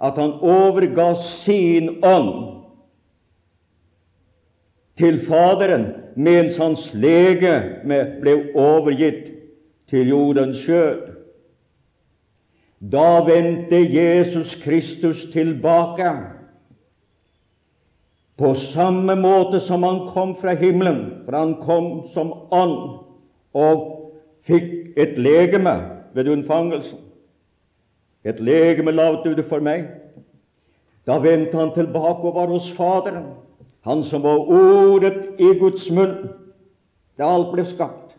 At 0.00 0.16
han 0.20 0.38
overga 0.44 1.12
sin 1.20 1.98
ånd 2.04 2.55
til 4.96 5.20
Faderen, 5.26 5.86
mens 6.16 6.56
hans 6.56 6.88
legeme 6.94 7.98
ble 8.22 8.36
overgitt 8.56 9.32
til 9.90 10.08
jordens 10.08 10.62
skjød. 10.64 11.12
Da 12.80 13.20
vendte 13.24 13.76
Jesus 13.76 14.54
Kristus 14.62 15.24
tilbake 15.32 16.10
på 18.36 18.54
samme 18.54 19.16
måte 19.16 19.60
som 19.64 19.82
han 19.82 20.02
kom 20.12 20.36
fra 20.40 20.54
himmelen, 20.54 21.22
for 21.24 21.36
han 21.36 21.54
kom 21.60 22.08
som 22.12 22.32
ånd 22.52 22.76
og 23.56 23.84
fikk 24.44 24.96
et 24.96 25.16
legeme 25.18 25.72
ved 26.14 26.28
unnfangelsen. 26.28 26.98
Et 28.24 28.40
legeme 28.40 28.92
lavt 28.92 29.26
ute 29.26 29.44
for 29.48 29.64
meg. 29.64 29.86
Da 31.06 31.16
vendte 31.22 31.56
han 31.56 31.72
tilbake 31.72 32.26
og 32.26 32.34
var 32.34 32.52
hos 32.52 32.68
Faderen, 32.76 33.30
han 33.86 34.02
som 34.04 34.22
var 34.22 34.48
ordet 34.50 35.38
i 35.38 35.52
Guds 35.60 35.86
munn 35.94 36.16
da 37.16 37.28
alt 37.30 37.52
ble 37.54 37.64
skapt. 37.64 38.16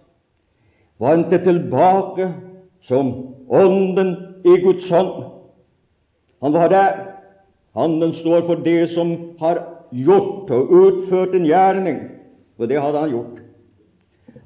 Vendte 0.97 1.37
tilbake 1.43 2.31
som 2.87 3.11
ånden 3.49 4.15
i 4.47 4.55
Guds 4.63 4.87
hånd. 4.89 5.27
Han 6.41 6.53
var 6.53 6.71
der. 6.71 6.93
Handen 7.77 8.13
står 8.13 8.47
for 8.47 8.63
det 8.65 8.89
som 8.89 9.11
har 9.39 9.59
gjort 9.93 10.49
og 10.49 10.71
utført 10.71 11.35
en 11.35 11.45
gjerning, 11.45 11.99
og 12.57 12.69
det 12.69 12.81
hadde 12.81 13.03
han 13.03 13.11
gjort. 13.13 13.43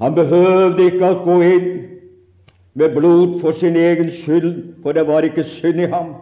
Han 0.02 0.16
behøvde 0.18 0.90
ikke 0.90 1.12
å 1.14 1.22
gå 1.24 1.38
inn 1.48 1.70
med 2.74 2.96
blod 2.96 3.38
for 3.40 3.56
sin 3.56 3.78
egen 3.80 4.12
skyld, 4.12 4.82
for 4.84 4.92
det 4.92 5.06
var 5.08 5.24
ikke 5.24 5.46
synd 5.48 5.80
i 5.80 5.90
ham. 5.92 6.16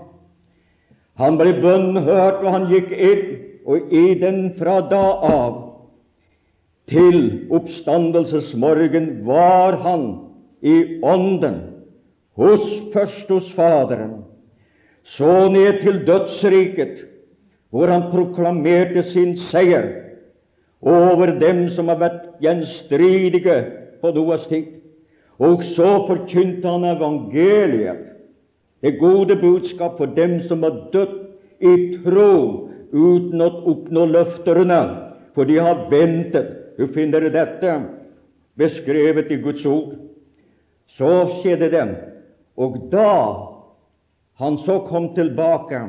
Han 1.18 1.38
ble 1.39 1.56
bønnhørt, 1.63 2.44
og 2.44 2.51
han 2.53 2.68
gikk 2.70 2.94
inn, 2.94 3.25
og 3.70 3.92
i 3.94 4.16
den 4.18 4.48
fra 4.58 4.80
da 4.90 5.04
av 5.30 5.58
til 6.90 7.20
oppstandelsesmorgen 7.54 9.20
var 9.28 9.78
han 9.84 10.06
i 10.66 10.98
ånden 11.06 11.60
hos 12.40 12.66
først 12.94 13.30
hos 13.30 13.52
Faderen, 13.54 14.24
så 15.04 15.50
ned 15.54 15.82
til 15.84 16.02
dødsriket, 16.08 17.06
hvor 17.70 17.92
han 17.92 18.10
proklamerte 18.10 19.04
sin 19.06 19.36
seier 19.38 19.86
over 20.82 21.36
dem 21.40 21.68
som 21.70 21.92
har 21.92 22.00
vært 22.02 22.24
gjenstridige 22.42 23.60
på 24.02 24.14
Noas 24.16 24.48
tid. 24.50 24.80
Og 25.40 25.62
så 25.64 25.92
forkynte 26.08 26.68
han 26.68 26.88
evangeliet, 26.90 28.08
det 28.82 28.98
gode 29.00 29.36
budskap 29.36 30.00
for 30.00 30.10
dem 30.16 30.40
som 30.42 30.64
har 30.64 30.88
dødd 30.94 31.16
i 31.60 32.00
tro 32.00 32.69
uten 32.91 33.41
å 33.41 33.50
oppnå 33.72 34.05
løfterne, 34.10 34.81
for 35.36 35.50
de 35.50 35.60
har 35.62 35.88
ventet. 35.91 36.55
Du 36.79 36.88
finner 36.96 37.27
dette 37.31 37.74
beskrevet 38.60 39.31
i 39.31 39.39
Guds 39.43 39.65
ord. 39.67 39.98
Så 40.89 41.10
skjedde 41.39 41.69
det 41.74 41.88
og 42.60 42.75
da 42.91 43.12
han 44.39 44.58
så 44.65 44.79
kom 44.88 45.13
tilbake, 45.15 45.79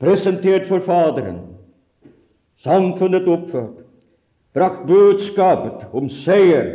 presentert 0.00 0.68
for 0.68 0.84
Faderen, 0.84 1.40
samfunnet 2.64 3.28
oppført, 3.28 3.84
brakt 4.56 4.84
budskapet 4.88 5.88
om 5.96 6.10
seier 6.12 6.68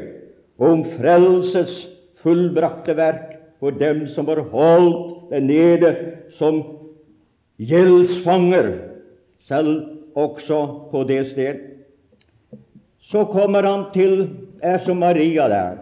og 0.58 0.68
om 0.70 0.84
frelses 0.96 1.84
fullbrakte 2.24 2.96
verk 2.98 3.30
for 3.62 3.76
dem 3.78 4.06
som 4.10 4.28
var 4.30 4.42
holdt 4.54 5.30
der 5.32 5.46
nede 5.46 5.92
som 6.38 6.62
gjeldsfanger, 7.58 8.72
selv 9.48 10.00
også 10.16 10.90
på 10.92 11.04
det 11.04 11.28
sted. 11.32 11.60
Så 13.02 13.26
kommer 13.26 13.66
han 13.68 13.86
til 13.94 14.30
er 14.64 14.78
som 14.78 14.98
Maria 14.98 15.48
der. 15.48 15.78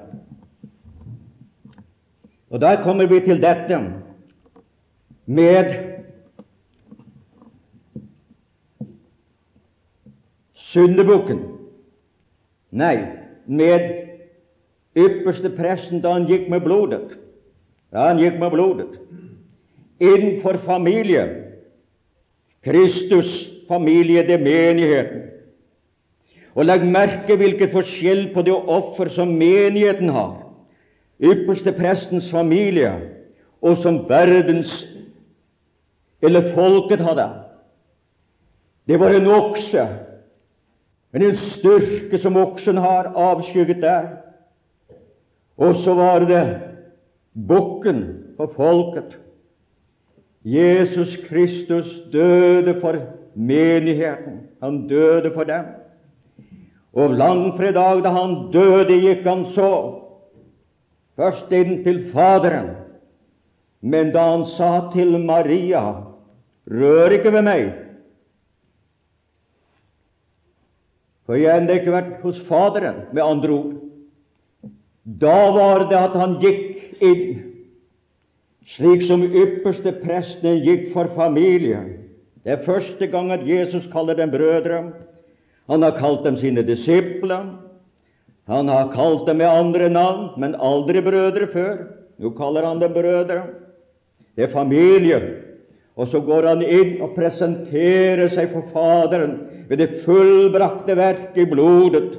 Og 2.49 2.61
Der 2.61 2.83
kommer 2.83 3.05
vi 3.05 3.19
til 3.19 3.41
dette 3.41 3.77
med 5.25 5.91
syndebukken. 10.53 11.39
Nei, 12.71 12.97
med 13.45 13.87
ypperste 14.95 15.51
presten 15.55 16.01
da 16.03 16.15
han 16.15 16.27
gikk 16.27 16.49
med 16.49 16.63
blodet. 16.63 17.17
Da 17.91 18.09
han 18.11 18.19
gikk 18.19 18.39
med 18.39 18.51
blodet. 18.51 18.99
Innenfor 19.99 20.57
familie. 20.65 21.50
Kristus 22.63 23.47
familie, 23.67 24.21
det 24.27 24.33
er 24.33 24.43
menigheten. 24.43 25.21
Og 26.55 26.65
legg 26.67 26.83
merke 26.85 27.37
hvilken 27.39 27.71
forskjell 27.71 28.25
på 28.33 28.43
det 28.43 28.53
offer 28.53 29.09
som 29.09 29.31
menigheten 29.39 30.11
har, 30.11 30.41
ypperste 31.23 31.71
prestens 31.71 32.27
familie, 32.31 32.91
og 33.61 33.77
som 33.77 34.01
verdens 34.09 34.73
eller 36.21 36.51
folket 36.55 37.01
hadde. 37.05 37.27
Det 38.87 38.99
var 38.99 39.15
en 39.15 39.29
okse, 39.31 39.85
men 41.13 41.23
en 41.23 41.39
styrke 41.39 42.19
som 42.19 42.37
oksen 42.37 42.77
har, 42.77 43.13
avskygget 43.15 43.81
der. 43.81 44.09
Og 45.57 45.75
så 45.83 45.93
var 45.93 46.25
det 46.25 46.43
bukken 47.47 48.03
for 48.37 48.53
folket. 48.55 49.20
Jesus 50.43 51.17
Kristus 51.27 52.01
døde 52.11 52.79
for 52.81 52.97
menigheten. 53.35 54.39
Han 54.61 54.87
døde 54.87 55.31
for 55.33 55.43
dem. 55.43 55.65
Og 56.93 57.09
langfredag, 57.09 58.03
da 58.03 58.09
han 58.09 58.51
døde, 58.51 58.97
gikk 58.99 59.23
han 59.25 59.45
så 59.55 59.71
først 61.15 61.51
inn 61.53 61.83
til 61.85 62.01
Faderen. 62.11 62.73
Men 63.81 64.11
da 64.13 64.25
han 64.33 64.45
sa 64.45 64.91
til 64.93 65.19
Maria, 65.19 66.03
'Rør 66.67 67.09
ikke 67.17 67.33
ved 67.33 67.41
meg', 67.41 67.73
for 71.25 71.35
jeg 71.35 71.51
har 71.61 71.69
ikke 71.69 71.91
vært 71.91 72.21
hos 72.21 72.39
Faderen, 72.39 72.95
med 73.13 73.23
andre 73.23 73.49
ord, 73.49 73.73
da 75.21 75.51
var 75.51 75.89
det 75.89 75.97
at 75.97 76.15
han 76.19 76.37
gikk 76.41 77.01
inn, 77.01 77.40
slik 78.75 79.03
som 79.07 79.23
ypperste 79.23 79.93
presten 80.01 80.61
gikk 80.65 80.91
for 80.93 81.11
familien. 81.15 81.97
Det 82.41 82.55
er 82.55 82.65
første 82.65 83.07
gang 83.11 83.31
at 83.33 83.43
Jesus 83.45 83.87
kaller 83.91 84.17
dem 84.17 84.31
brødre. 84.33 84.83
Han 85.69 85.83
har 85.85 85.97
kalt 85.99 86.23
dem 86.25 86.37
sine 86.39 86.63
disipler. 86.65 87.51
Han 88.49 88.67
har 88.67 88.89
kalt 88.91 89.27
dem 89.27 89.37
med 89.37 89.51
andre 89.51 89.89
navn, 89.89 90.31
men 90.41 90.57
aldri 90.57 91.03
brødre 91.03 91.47
før. 91.53 91.77
Nå 92.17 92.33
kaller 92.37 92.65
han 92.65 92.81
dem 92.81 92.93
brødre. 92.93 93.43
Det 94.35 94.47
er 94.47 94.53
familie. 94.53 95.21
Og 95.95 96.07
så 96.07 96.21
går 96.23 96.47
han 96.47 96.63
inn 96.63 97.01
og 97.03 97.13
presenterer 97.15 98.31
seg 98.31 98.53
for 98.53 98.65
Faderen 98.73 99.37
ved 99.69 99.83
det 99.83 100.01
fullbrakte 100.05 100.95
verk 100.97 101.37
i 101.37 101.45
blodet. 101.45 102.17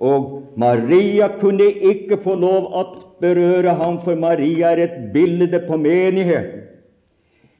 Og 0.00 0.56
Maria 0.56 1.28
kunne 1.40 1.66
ikke 1.68 2.16
få 2.24 2.34
lov 2.40 2.70
å 2.72 2.82
berøre 3.20 3.74
ham, 3.76 4.00
for 4.04 4.16
Maria 4.16 4.72
er 4.72 4.84
et 4.86 4.98
bilde 5.12 5.60
på 5.66 5.76
menigheten. 5.76 6.64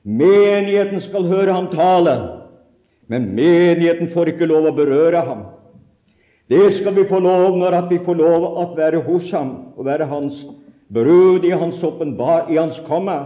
Menigheten 0.02 1.02
skal 1.04 1.28
høre 1.28 1.52
ham 1.52 1.68
tale, 1.74 2.14
men 3.12 3.28
menigheten 3.36 4.08
får 4.14 4.32
ikke 4.32 4.48
lov 4.48 4.70
å 4.70 4.76
berøre 4.78 5.20
ham. 5.26 5.42
Det 6.48 6.72
skal 6.78 6.96
vi 6.96 7.04
få 7.06 7.20
lov 7.20 7.58
når 7.60 7.76
vi 7.90 8.00
får 8.06 8.16
lov 8.18 8.46
å 8.48 8.64
være 8.74 9.04
hos 9.04 9.28
ham 9.36 9.52
og 9.76 9.84
være 9.86 10.08
hans 10.10 10.40
brud 10.90 11.44
i 11.44 11.52
hans 11.54 11.84
åpenbar, 11.84 12.48
i 12.50 12.56
hans 12.56 12.80
komme. 12.88 13.20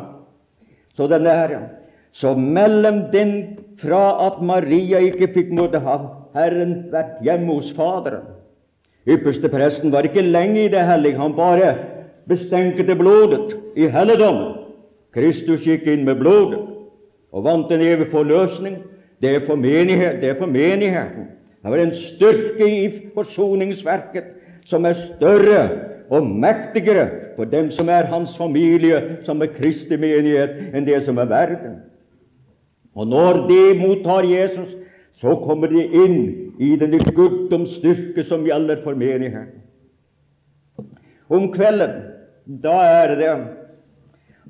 Så 0.99 1.07
den 1.09 1.27
er 1.27 1.71
Så 2.13 2.35
mellom 2.35 3.11
den 3.13 3.59
fra 3.79 4.27
at 4.27 4.43
Maria 4.43 5.01
ikke 5.03 5.33
fikk 5.35 5.51
måtte 5.51 5.81
ham 5.83 6.07
Herren 6.35 6.91
vært 6.93 7.23
hjemme 7.23 7.57
hos 7.57 7.73
Faderen 7.75 8.34
Ypperste 9.07 9.49
presten 9.53 9.93
var 9.93 10.07
ikke 10.09 10.23
lenge 10.25 10.65
i 10.65 10.69
det 10.73 10.81
hellige, 10.89 11.19
han 11.19 11.37
bare 11.37 11.75
bestenkte 12.29 12.97
blodet 12.97 13.57
i 13.77 13.89
helligdommen. 13.93 14.55
Kristus 15.15 15.67
gikk 15.67 15.87
inn 15.87 16.07
med 16.07 16.19
blodet 16.23 16.63
og 17.35 17.45
vant 17.45 17.73
en 17.73 17.83
evig 17.85 18.09
forløsning. 18.11 18.79
Det 19.23 19.35
er 19.35 19.45
for 19.47 19.61
menighet, 19.61 20.21
det 20.23 20.33
er 20.33 20.39
for 20.39 20.51
menigheten. 20.51 21.29
Det 21.63 21.71
var 21.73 21.81
en 21.81 21.95
styrke 21.95 22.67
i 22.69 22.89
forsoningsverket 23.15 24.25
som 24.69 24.85
er 24.85 24.97
større 24.99 25.61
og 26.11 26.27
mektigere 26.27 27.09
for 27.37 27.45
dem 27.45 27.71
som 27.73 27.89
er 27.89 28.09
hans 28.09 28.37
familie, 28.37 29.19
som 29.25 29.43
er 29.43 29.53
Kristi 29.53 29.97
menighet, 29.97 30.57
enn 30.75 30.87
det 30.87 31.03
som 31.05 31.19
er 31.19 31.29
verden. 31.29 31.79
Og 32.95 33.07
når 33.07 33.47
de 33.49 33.63
mottar 33.81 34.25
Jesus, 34.29 34.77
så 35.21 35.35
kommer 35.45 35.73
de 35.73 35.85
inn 35.85 36.19
i 36.59 36.75
denne 36.79 37.01
guddoms 37.15 37.77
styrke 37.79 38.25
som 38.29 38.47
gjelder 38.47 38.83
for 38.85 38.99
menigheten. 38.99 39.61
Om 41.33 41.49
kvelden, 41.55 41.95
da 42.63 42.75
er 42.85 43.15
det 43.19 43.31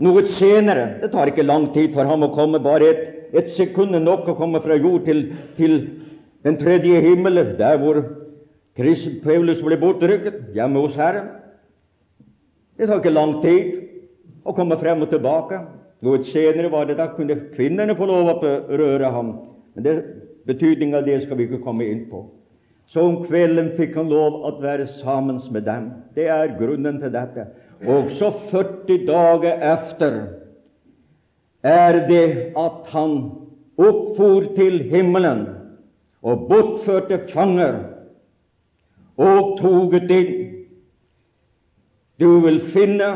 noe 0.03 0.25
senere 0.35 0.99
Det 1.01 1.12
tar 1.12 1.31
ikke 1.31 1.45
lang 1.47 1.69
tid 1.75 1.93
for 1.95 2.09
ham 2.09 2.25
å 2.27 2.33
komme, 2.35 2.59
bare 2.59 2.88
et, 2.90 3.05
et 3.31 3.53
sekund 3.55 3.95
er 3.95 4.03
nok 4.03 4.27
å 4.29 4.35
komme 4.35 4.59
fra 4.64 4.75
jord 4.75 5.05
til, 5.07 5.29
til 5.55 5.77
den 6.45 6.59
tredje 6.59 6.99
himmel, 7.05 7.38
der 7.59 7.79
hvor 7.79 8.03
Kristus 8.75 9.21
Paulus 9.23 9.62
ble 9.62 9.79
bortrykket, 9.79 10.51
hjemme 10.57 10.83
hos 10.83 10.99
Herren. 10.99 11.31
Det 12.75 12.88
tar 12.90 12.99
ikke 12.99 13.14
lang 13.14 13.38
tid 13.45 13.71
å 14.43 14.55
komme 14.57 14.77
frem 14.81 15.05
og 15.07 15.12
tilbake. 15.12 15.61
Noe 16.05 16.25
senere 16.27 16.73
var 16.73 16.88
det 16.88 16.99
da 16.99 17.07
kunne 17.14 17.38
kvinnene 17.55 17.95
få 17.97 18.09
lov 18.11 18.33
å 18.35 18.55
røre 18.75 19.12
ham. 19.14 19.31
Men 19.77 19.87
det, 19.87 19.95
betydningen 20.48 20.98
av 20.98 21.07
det 21.07 21.22
skal 21.24 21.38
vi 21.38 21.48
ikke 21.48 21.62
komme 21.64 21.87
inn 21.88 22.04
på. 22.11 22.24
Så 22.90 23.02
om 23.02 23.22
kvelden 23.24 23.72
fikk 23.78 23.96
han 23.96 24.11
lov 24.12 24.42
å 24.44 24.52
være 24.61 24.87
sammen 25.00 25.40
med 25.52 25.64
dem. 25.66 25.90
Det 26.14 26.28
er 26.30 26.57
grunnen 26.59 27.00
til 27.00 27.12
dette. 27.14 27.48
Og 27.88 28.12
så 28.18 28.30
40 28.50 29.07
dager 29.09 29.64
efter 29.74 30.18
er 31.64 32.04
det 32.09 32.52
at 32.61 32.92
han 32.92 33.16
oppfor 33.80 34.50
til 34.57 34.83
himmelen 34.92 35.46
og 36.24 36.46
bortførte 36.48 37.18
fanger 37.33 37.80
og 39.20 39.57
toget 39.61 40.11
inn. 40.12 40.35
Du 42.20 42.40
vil 42.44 42.61
finne 42.70 43.09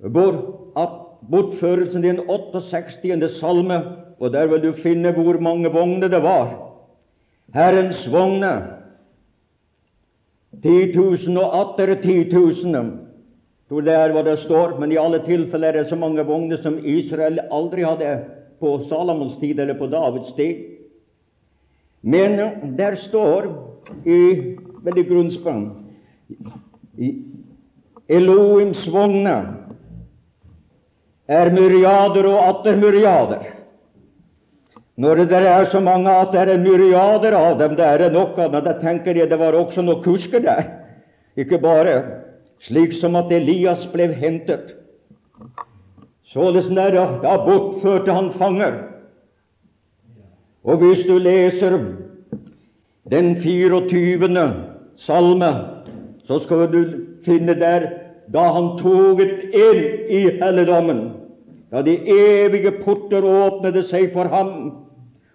at 0.00 0.98
bortførelsen 1.30 2.04
din 2.04 2.20
68. 2.28 3.30
salme, 3.38 3.80
og 4.20 4.32
der 4.32 4.46
vil 4.46 4.62
du 4.62 4.72
finne 4.76 5.12
hvor 5.16 5.38
mange 5.40 5.70
vogner 5.72 6.08
det 6.08 6.22
var. 6.22 6.52
Herrens 7.54 8.04
vogner 8.12 8.60
10 10.62 10.92
000 10.96 11.38
og 11.40 11.54
atter 11.60 11.94
10 12.02 12.28
000. 12.32 12.90
Tror 13.70 13.86
det 13.86 13.94
er 13.94 14.12
hva 14.12 14.22
det 14.26 14.36
står, 14.42 14.76
men 14.80 14.92
i 14.92 14.98
alle 14.98 15.22
tilfeller 15.24 15.68
er 15.68 15.82
det 15.82 15.88
så 15.90 15.96
mange 15.96 16.24
vogner 16.26 16.58
som 16.60 16.78
Israel 16.84 17.40
aldri 17.50 17.86
hadde 17.86 18.18
på 18.60 18.74
Salomons 18.90 19.38
tid 19.40 19.60
eller 19.60 19.78
på 19.78 19.86
Davids 19.86 20.32
tid. 20.36 20.66
Men 22.02 22.36
der 22.76 22.94
står 22.94 23.48
i 24.04 24.20
veldig 24.84 25.04
grunnspann 25.08 25.64
Elohims 28.10 28.82
vogner 28.92 29.46
er 31.30 31.50
myriader 31.54 32.26
og 32.26 32.48
atter 32.48 32.76
myriader. 32.76 33.59
Når 35.00 35.22
det 35.30 35.38
er 35.48 35.64
så 35.64 35.80
mange 35.80 36.12
at 36.12 36.34
det 36.34 36.42
er 36.42 36.60
myriader 36.60 37.32
av 37.32 37.54
dem, 37.58 37.76
det 37.76 37.86
er 37.86 38.10
nok 38.12 38.38
av 38.38 38.52
dem, 38.52 38.64
da 38.66 38.74
tenker 38.82 39.16
jeg 39.16 39.30
det 39.30 39.38
var 39.40 39.56
også 39.56 39.80
noen 39.86 40.02
kusker 40.04 40.42
der. 40.44 40.66
Ikke 41.40 41.60
bare 41.62 41.94
slik 42.60 42.92
som 42.92 43.16
at 43.16 43.32
Elias 43.32 43.86
ble 43.88 44.10
hentet. 44.12 44.74
Således 46.28 46.68
der, 46.68 46.98
da 47.22 47.36
bortførte 47.46 48.12
han 48.12 48.28
fanger. 48.36 48.76
Og 50.68 50.82
hvis 50.82 51.06
du 51.08 51.16
leser 51.18 51.78
den 53.10 53.32
24. 53.40 54.44
salme, 55.00 55.50
så 56.28 56.38
skal 56.44 56.68
du 56.74 56.82
finne 57.24 57.56
der 57.56 57.88
da 58.30 58.44
han 58.52 58.76
toget 58.78 59.48
inn 59.56 59.80
i 60.12 60.20
helligdommen, 60.42 61.00
da 61.72 61.80
de 61.82 61.96
evige 62.04 62.76
porter 62.84 63.24
åpnede 63.24 63.82
seg 63.88 64.12
for 64.12 64.28
ham, 64.30 64.52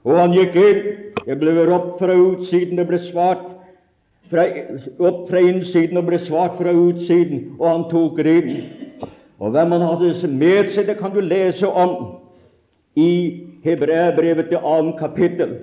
og 0.05 0.19
han 0.19 0.35
gikk 0.35 0.55
inn. 0.61 0.81
Det 1.25 1.37
ble 1.41 1.53
ropt 1.65 1.97
fra 1.99 2.13
utsiden, 2.13 2.77
det 2.77 2.85
ble 2.87 2.99
svart 3.01 3.45
fra, 4.29 4.45
opp 5.01 5.25
fra 5.29 5.41
innsiden 5.41 5.97
og 5.97 6.09
ble 6.09 6.19
svart 6.21 6.59
fra 6.59 6.73
utsiden, 6.73 7.55
og 7.57 7.65
han 7.69 7.85
tok 7.89 8.21
det. 8.25 8.59
Og 9.41 9.51
hvem 9.51 9.73
han 9.75 9.85
hadde 9.85 10.29
med 10.31 10.69
seg, 10.73 10.85
det 10.87 10.99
kan 10.99 11.13
du 11.13 11.21
lese 11.21 11.67
om 11.67 11.95
i 12.95 13.09
Hebreabrevet 13.65 14.51
til 14.51 14.61
annet 14.61 14.99
kapittel. 14.99 15.57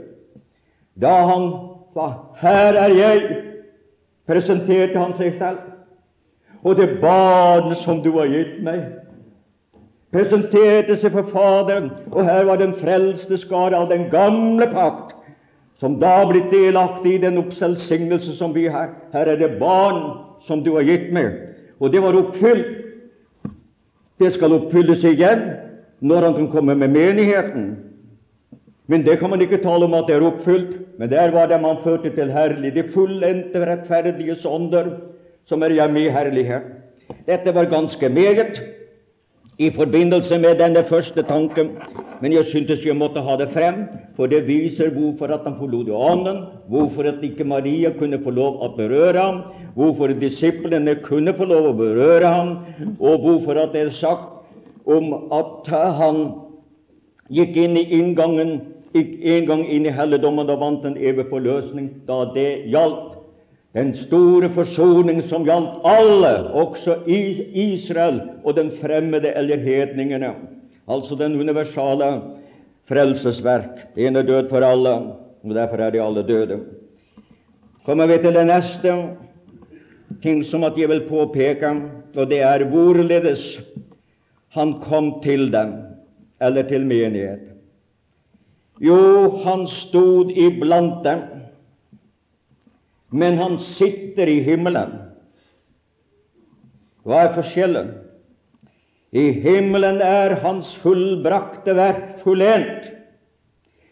Da 0.98 1.14
han 1.30 1.52
sa 1.94 2.08
'Her 2.40 2.74
er 2.74 2.88
jeg', 2.88 3.36
presenterte 4.26 4.98
han 4.98 5.14
seg 5.16 5.38
selv. 5.38 5.58
Og 6.64 6.76
det 6.76 7.00
barn 7.00 7.74
som 7.74 8.02
du 8.02 8.12
har 8.18 8.26
gitt 8.26 8.62
meg, 8.62 8.82
presenterte 10.12 10.96
seg 11.00 11.14
for 11.16 11.28
Faderen, 11.32 11.90
og 12.12 12.26
her 12.28 12.44
var 12.48 12.60
den 12.60 12.74
frelste 12.80 13.38
skare 13.40 13.78
av 13.78 13.88
den 13.90 14.08
gamle 14.12 14.68
pakt, 14.72 15.16
som 15.80 15.96
da 15.98 16.20
blitt 16.28 16.52
delaktig 16.52 17.16
i 17.16 17.22
den 17.24 17.40
oppselsignelse 17.40 18.36
som 18.38 18.52
vi 18.54 18.68
har. 18.70 18.92
Her 19.14 19.32
er 19.32 19.40
det 19.40 19.56
barn 19.58 20.02
som 20.46 20.62
du 20.62 20.74
har 20.76 20.86
gitt 20.86 21.08
meg. 21.14 21.32
Og 21.82 21.90
det 21.90 22.02
var 22.04 22.14
oppfylt. 22.18 22.68
Det 24.22 24.30
skal 24.36 24.54
oppfylles 24.54 25.02
igjen 25.08 25.48
når 26.06 26.28
han 26.28 26.36
kan 26.36 26.50
komme 26.52 26.76
med 26.78 26.92
menigheten. 26.94 27.72
Men 28.86 29.02
det 29.02 29.16
kan 29.18 29.32
man 29.32 29.42
ikke 29.42 29.62
tale 29.62 29.88
om 29.88 29.96
at 29.98 30.06
det 30.06 30.18
er 30.18 30.26
oppfylt. 30.28 30.76
Men 31.00 31.10
der 31.10 31.32
var 31.34 31.48
det 31.50 31.58
man 31.62 31.80
førte 31.82 32.12
til 32.14 32.30
herlig, 32.30 32.74
de 32.76 32.84
fullendte 32.94 33.64
rettferdiges 33.66 34.44
ånder, 34.46 34.92
som 35.48 35.62
er 35.66 35.74
hjemme 35.74 36.04
i 36.04 36.12
herlighet. 36.12 36.68
Dette 37.26 37.54
var 37.54 37.70
ganske 37.70 38.08
meget 38.08 38.60
i 39.58 39.70
forbindelse 39.70 40.38
med 40.38 40.58
denne 40.58 40.84
første 40.88 41.22
tanken, 41.22 41.70
men 42.22 42.32
jeg 42.32 42.44
syntes 42.48 42.84
jeg 42.86 42.96
måtte 42.96 43.20
ha 43.20 43.36
det 43.36 43.50
frem, 43.52 43.82
for 44.16 44.26
det 44.26 44.46
viser 44.46 44.90
hvorfor 44.94 45.32
at 45.34 45.44
han 45.44 45.58
forlot 45.58 45.90
Ånden, 45.92 46.44
hvorfor 46.68 47.08
at 47.08 47.22
ikke 47.22 47.44
Maria 47.44 47.90
kunne 47.98 48.20
få 48.24 48.30
lov 48.30 48.62
å 48.64 48.70
berøre 48.76 49.18
ham, 49.20 49.40
hvorfor 49.74 50.14
disiplene 50.20 50.94
kunne 51.04 51.34
få 51.36 51.44
lov 51.44 51.68
å 51.68 51.76
berøre 51.76 52.26
ham, 52.32 52.52
og 52.98 53.18
hvorfor 53.26 53.60
at 53.60 53.72
det 53.76 53.86
er 53.86 53.90
sagt 53.90 54.88
om 54.88 55.12
at 55.32 55.68
han 55.68 56.22
gikk 57.30 57.56
inn 57.56 57.76
i 57.76 57.88
inngangen 58.00 58.60
gikk 58.92 59.12
en 59.24 59.46
gang 59.48 59.66
inn 59.68 59.86
i 59.88 59.94
helligdommen 59.94 60.50
og 60.52 60.60
vant 60.60 60.86
en 60.88 60.96
evig 61.00 61.28
forløsning 61.30 61.90
da 62.08 62.24
det 62.34 62.64
gjaldt 62.72 63.21
den 63.72 63.94
store 63.96 64.50
forsoning 64.52 65.22
som 65.24 65.46
gjaldt 65.48 65.80
alle, 65.88 66.32
også 66.52 66.98
Israel 67.08 68.20
og 68.44 68.56
den 68.56 68.70
fremmede 68.82 69.32
eller 69.36 69.56
hedningene. 69.56 70.34
Altså 70.88 71.16
den 71.16 71.40
universale 71.40 72.10
frelsesverk. 72.88 73.86
En 73.96 74.16
er 74.16 74.22
død 74.28 74.48
for 74.50 74.64
alle, 74.66 74.94
og 75.42 75.54
derfor 75.54 75.76
er 75.80 75.90
de 75.90 76.02
alle 76.02 76.26
døde. 76.28 76.60
Kommer 77.84 78.06
vi 78.06 78.18
til 78.22 78.34
det 78.34 78.46
neste 78.46 78.92
ting 80.22 80.44
som 80.44 80.64
at 80.64 80.76
jeg 80.78 80.88
vil 80.88 81.06
påpeke, 81.08 81.70
og 82.16 82.28
det 82.30 82.42
er 82.44 82.64
hvorledes 82.68 83.60
han 84.52 84.74
kom 84.84 85.22
til 85.24 85.48
dem, 85.52 85.72
eller 86.40 86.62
til 86.68 86.84
menighet. 86.86 87.48
Jo, 88.80 89.30
han 89.44 89.64
stod 89.68 90.30
iblant 90.36 91.04
dem, 91.04 91.18
men 93.12 93.38
han 93.38 93.58
sitter 93.60 94.28
i 94.28 94.40
himmelen. 94.46 94.96
Hva 97.04 97.26
er 97.26 97.34
forskjellen? 97.36 97.92
I 99.12 99.26
himmelen 99.44 100.00
er 100.00 100.38
hans 100.40 100.72
fullbrakte 100.80 101.74
verk 101.76 102.22
fullendt. 102.22 102.88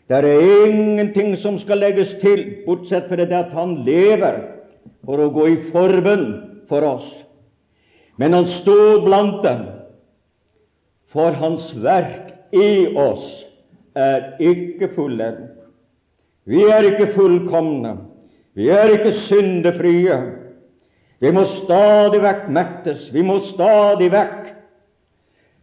Det 0.09 0.23
er 0.25 0.45
ingenting 0.67 1.37
som 1.39 1.59
skal 1.61 1.83
legges 1.85 2.17
til, 2.23 2.65
bortsett 2.65 3.11
fra 3.11 3.21
det 3.21 3.37
at 3.37 3.53
han 3.55 3.83
lever 3.87 4.41
for 5.05 5.21
å 5.21 5.29
gå 5.35 5.45
i 5.53 5.59
forbund 5.69 6.33
for 6.71 6.87
oss. 6.87 7.11
Men 8.19 8.35
han 8.35 8.49
stod 8.49 9.05
blant 9.05 9.43
dem, 9.45 9.69
for 11.13 11.37
hans 11.37 11.71
verk 11.83 12.33
i 12.57 12.91
oss 12.99 13.27
er 13.99 14.35
ikke 14.43 14.91
fullendt. 14.97 15.57
Vi 16.49 16.65
er 16.67 16.89
ikke 16.89 17.13
fullkomne. 17.15 17.95
Vi 18.61 18.69
er 18.69 18.93
ikke 18.93 19.15
syndefrie. 19.17 20.17
Vi 21.21 21.31
må 21.33 21.47
stadig 21.49 22.21
vekk 22.21 22.49
mettes. 22.53 23.07
Vi 23.13 23.23
må 23.25 23.39
stadig 23.45 24.11
vekk 24.13 24.51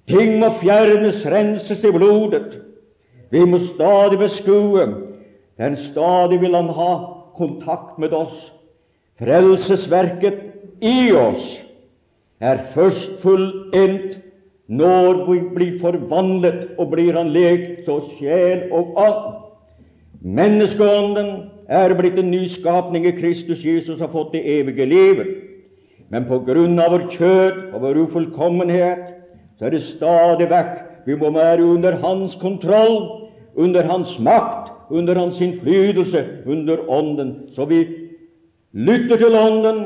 Ting 0.08 0.38
må 0.40 0.54
fjernes, 0.62 1.20
renses 1.28 1.84
i 1.84 1.92
blodet. 1.92 2.62
Vi 3.32 3.44
må 3.44 3.60
stadig 3.74 4.22
beskue. 4.22 4.86
Den 5.60 5.76
stadig 5.76 6.40
vil 6.42 6.56
Han 6.56 6.70
ha 6.72 6.94
kontakt 7.36 8.00
med 8.00 8.14
oss. 8.16 8.54
Frelsesverket 9.20 10.40
i 10.80 11.12
oss 11.12 11.58
er 12.40 12.64
først 12.74 13.18
fullendt 13.20 14.22
når 14.68 15.26
vi 15.26 15.38
blir 15.56 15.78
forvandlet 15.82 16.78
og 16.78 16.92
blir 16.92 17.18
han 17.18 17.32
lekt 17.34 17.88
så 17.88 17.98
sjel 18.16 18.68
og 18.72 18.98
ånd. 19.02 19.24
Menneskeånden 20.22 21.32
er 21.68 21.94
blitt 22.00 22.20
en 22.20 22.32
ny 22.32 22.48
skapning 22.48 23.06
i 23.08 23.16
Kristus 23.18 23.66
Jesus 23.66 24.00
har 24.00 24.12
fått 24.14 24.34
det 24.34 24.46
evige 24.48 24.86
livet. 24.88 25.28
Men 26.10 26.28
på 26.30 26.40
grunn 26.48 26.80
av 26.80 26.94
vår 26.96 27.08
kjød 27.12 27.58
og 27.74 27.82
vår 27.84 28.02
ufullkommenhet 28.06 29.04
så 29.60 29.68
er 29.68 29.76
det 29.76 29.84
stadig 29.84 30.48
vekk 30.52 30.76
vi 31.08 31.16
må 31.20 31.32
være 31.36 31.64
under 31.64 31.98
Hans 32.04 32.36
kontroll, 32.40 33.28
under 33.56 33.84
Hans 33.88 34.18
makt, 34.20 34.72
under 34.92 35.16
Hans 35.16 35.40
innflytelse, 35.42 36.24
under 36.46 36.84
Ånden. 36.92 37.50
Så 37.56 37.66
vi 37.66 37.84
lytter 38.72 39.18
til 39.20 39.36
Ånden, 39.36 39.80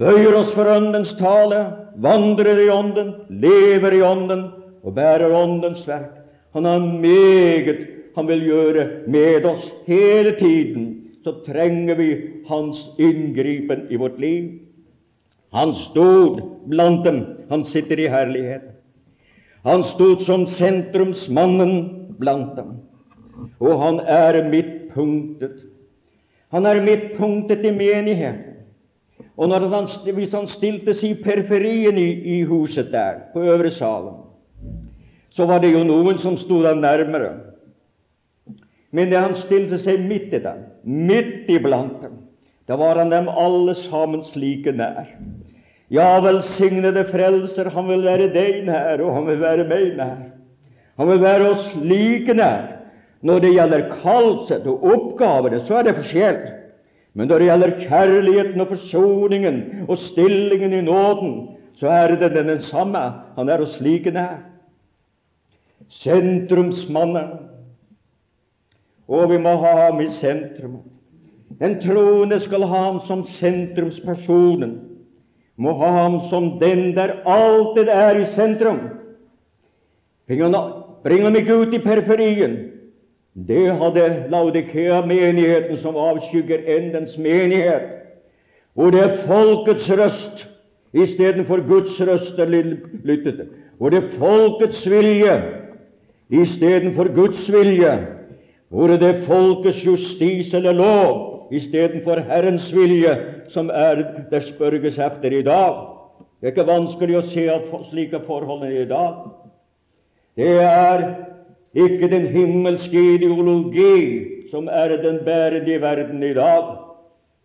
bøyer 0.00 0.36
oss 0.40 0.52
for 0.56 0.68
Åndens 0.68 1.14
tale, 1.18 1.64
vandrer 1.96 2.60
i 2.64 2.68
Ånden, 2.72 3.14
lever 3.28 3.96
i 3.96 4.04
Ånden 4.04 4.46
og 4.84 4.94
bærer 4.96 5.32
Åndens 5.32 5.84
verk. 5.88 6.12
Han 6.54 6.68
har 6.68 6.78
meget 6.78 7.93
han 8.14 8.28
vil 8.28 8.44
gjøre 8.46 8.84
med 9.10 9.46
oss 9.46 9.72
hele 9.86 10.34
tiden. 10.38 10.90
Så 11.24 11.32
trenger 11.46 11.96
vi 11.98 12.08
Hans 12.48 12.90
inngripen 13.00 13.86
i 13.90 13.96
vårt 13.96 14.18
liv. 14.20 14.60
Han 15.52 15.74
stod 15.74 16.42
blant 16.68 17.04
dem. 17.04 17.24
Han 17.48 17.64
sitter 17.64 18.00
i 18.00 18.08
herlighet. 18.08 18.74
Han 19.64 19.82
stod 19.82 20.20
som 20.26 20.46
sentrumsmannen 20.46 21.76
blant 22.18 22.56
dem. 22.56 22.74
Og 23.60 23.80
han 23.80 24.00
er 24.00 24.42
midtpunktet. 24.50 25.62
Han 26.52 26.66
er 26.66 26.82
midtpunktet 26.82 27.64
i 27.64 27.70
menigheten. 27.70 28.50
Og 29.36 29.50
han, 29.50 29.88
hvis 30.14 30.34
han 30.34 30.46
stilte 30.46 30.94
seg 30.94 31.10
i 31.10 31.22
periferien 31.22 31.96
i, 31.98 32.10
i, 32.36 32.42
huset 32.46 32.92
der, 32.92 33.24
på 33.32 33.42
øvre 33.42 33.70
salen, 33.70 34.20
så 35.30 35.46
var 35.46 35.58
det 35.58 35.72
jo 35.72 35.82
noen 35.86 36.18
som 36.22 36.36
sto 36.38 36.60
der 36.62 36.78
nærmere. 36.78 37.32
Men 38.94 39.10
da 39.10 39.24
han 39.24 39.34
stilte 39.34 39.78
seg 39.82 40.04
midt 40.06 40.34
i 40.36 40.40
dem, 40.44 40.60
midt 40.86 41.48
iblant 41.50 41.98
dem, 42.04 42.20
da 42.68 42.76
var 42.78 43.00
han 43.00 43.10
dem 43.10 43.26
alle 43.28 43.74
sammen 43.76 44.22
slike 44.24 44.72
nær. 44.72 45.08
Ja, 45.92 46.20
velsignede 46.22 47.02
Frelser, 47.08 47.68
han 47.74 47.88
vil 47.90 48.04
være 48.06 48.30
deg 48.32 48.62
nær, 48.68 49.02
og 49.02 49.16
han 49.18 49.26
vil 49.28 49.40
være 49.42 49.66
meg 49.68 49.96
nær. 49.98 50.22
Han 50.96 51.10
vil 51.10 51.20
være 51.24 51.50
oss 51.50 51.66
like 51.82 52.36
nær. 52.38 52.70
Når 53.24 53.40
det 53.40 53.54
gjelder 53.54 53.88
kallset 54.02 54.66
og 54.68 54.84
oppgavene, 54.94 55.58
så 55.64 55.80
er 55.80 55.88
det 55.88 55.96
forskjell. 55.98 56.38
Men 57.14 57.28
når 57.30 57.40
det 57.40 57.48
gjelder 57.48 57.76
kjærligheten 57.80 58.62
og 58.62 58.72
forsoningen 58.74 59.58
og 59.88 59.98
stillingen 59.98 60.74
i 60.76 60.82
nåden, 60.84 61.34
så 61.80 61.90
er 61.90 62.14
det 62.20 62.30
den 62.36 62.60
samme. 62.62 63.02
Han 63.36 63.50
er 63.50 63.64
oss 63.64 63.80
like 63.82 64.12
nær. 64.14 64.38
Sentrumsmannen. 65.90 67.53
Og 69.08 69.30
vi 69.30 69.38
må 69.38 69.56
ha 69.60 69.72
ham 69.86 70.00
i 70.00 70.08
sentrum. 70.08 70.78
Den 71.60 71.78
troende 71.80 72.38
skal 72.40 72.64
ha 72.66 72.82
ham 72.86 73.00
som 73.00 73.24
sentrumspersonen. 73.24 74.78
Må 75.56 75.74
ha 75.78 75.90
ham 76.02 76.20
som 76.30 76.56
den 76.60 76.94
der 76.96 77.20
alltid 77.26 77.88
er 77.88 78.18
i 78.18 78.24
sentrum. 78.34 78.80
Bring 81.04 81.22
ham 81.22 81.36
ikke 81.36 81.58
ut 81.60 81.74
i 81.74 81.78
periferien. 81.78 82.56
Det 83.34 83.66
hadde 83.76 84.24
Laudikea-menigheten, 84.30 85.76
som 85.76 85.96
avskygger 85.96 86.64
endens 86.76 87.18
menighet, 87.18 87.82
hvor 88.74 88.90
det 88.90 89.00
er 89.00 89.16
folkets 89.26 89.90
røst 89.90 90.46
istedenfor 90.94 91.62
Guds 91.68 92.00
røst 92.00 92.38
er 92.38 92.46
lyttet, 93.04 93.48
hvor 93.78 93.90
det 93.90 94.04
er 94.04 94.10
folkets 94.18 94.84
vilje 94.90 95.34
istedenfor 96.30 97.10
Guds 97.14 97.52
vilje, 97.52 98.06
hvor 98.74 98.90
det 98.98 99.22
folkets 99.28 99.84
justis 99.86 100.54
eller 100.54 100.74
lov 100.74 101.46
istedenfor 101.54 102.24
Herrens 102.26 102.66
vilje, 102.74 103.12
som 103.48 103.70
er 103.70 104.02
det 104.30 104.42
spørges 104.48 104.98
efter 104.98 105.30
i 105.30 105.44
dag. 105.46 105.76
Det 106.40 106.48
er 106.48 106.54
ikke 106.56 106.66
vanskelig 106.66 107.18
å 107.20 107.26
se 107.30 107.44
at 107.54 107.70
slike 107.92 108.18
forhold 108.26 108.66
er 108.66 108.80
i 108.82 108.88
dag. 108.90 109.30
Det 110.34 110.56
er 110.58 111.06
ikke 111.74 112.10
den 112.10 112.26
himmelske 112.34 112.98
ideologi 113.14 114.50
som 114.50 114.66
er 114.66 114.96
den 115.02 115.22
bærende 115.24 115.70
i 115.70 115.80
verden 115.80 116.22
i 116.26 116.34
dag. 116.34 116.74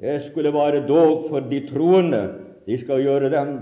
Det 0.01 0.23
skulle 0.31 0.53
være 0.53 0.87
dog 0.87 1.29
for 1.29 1.45
de 1.45 1.61
troende. 1.69 2.23
De 2.65 2.77
skal 2.81 3.05
gjøre 3.05 3.29
dem 3.29 3.57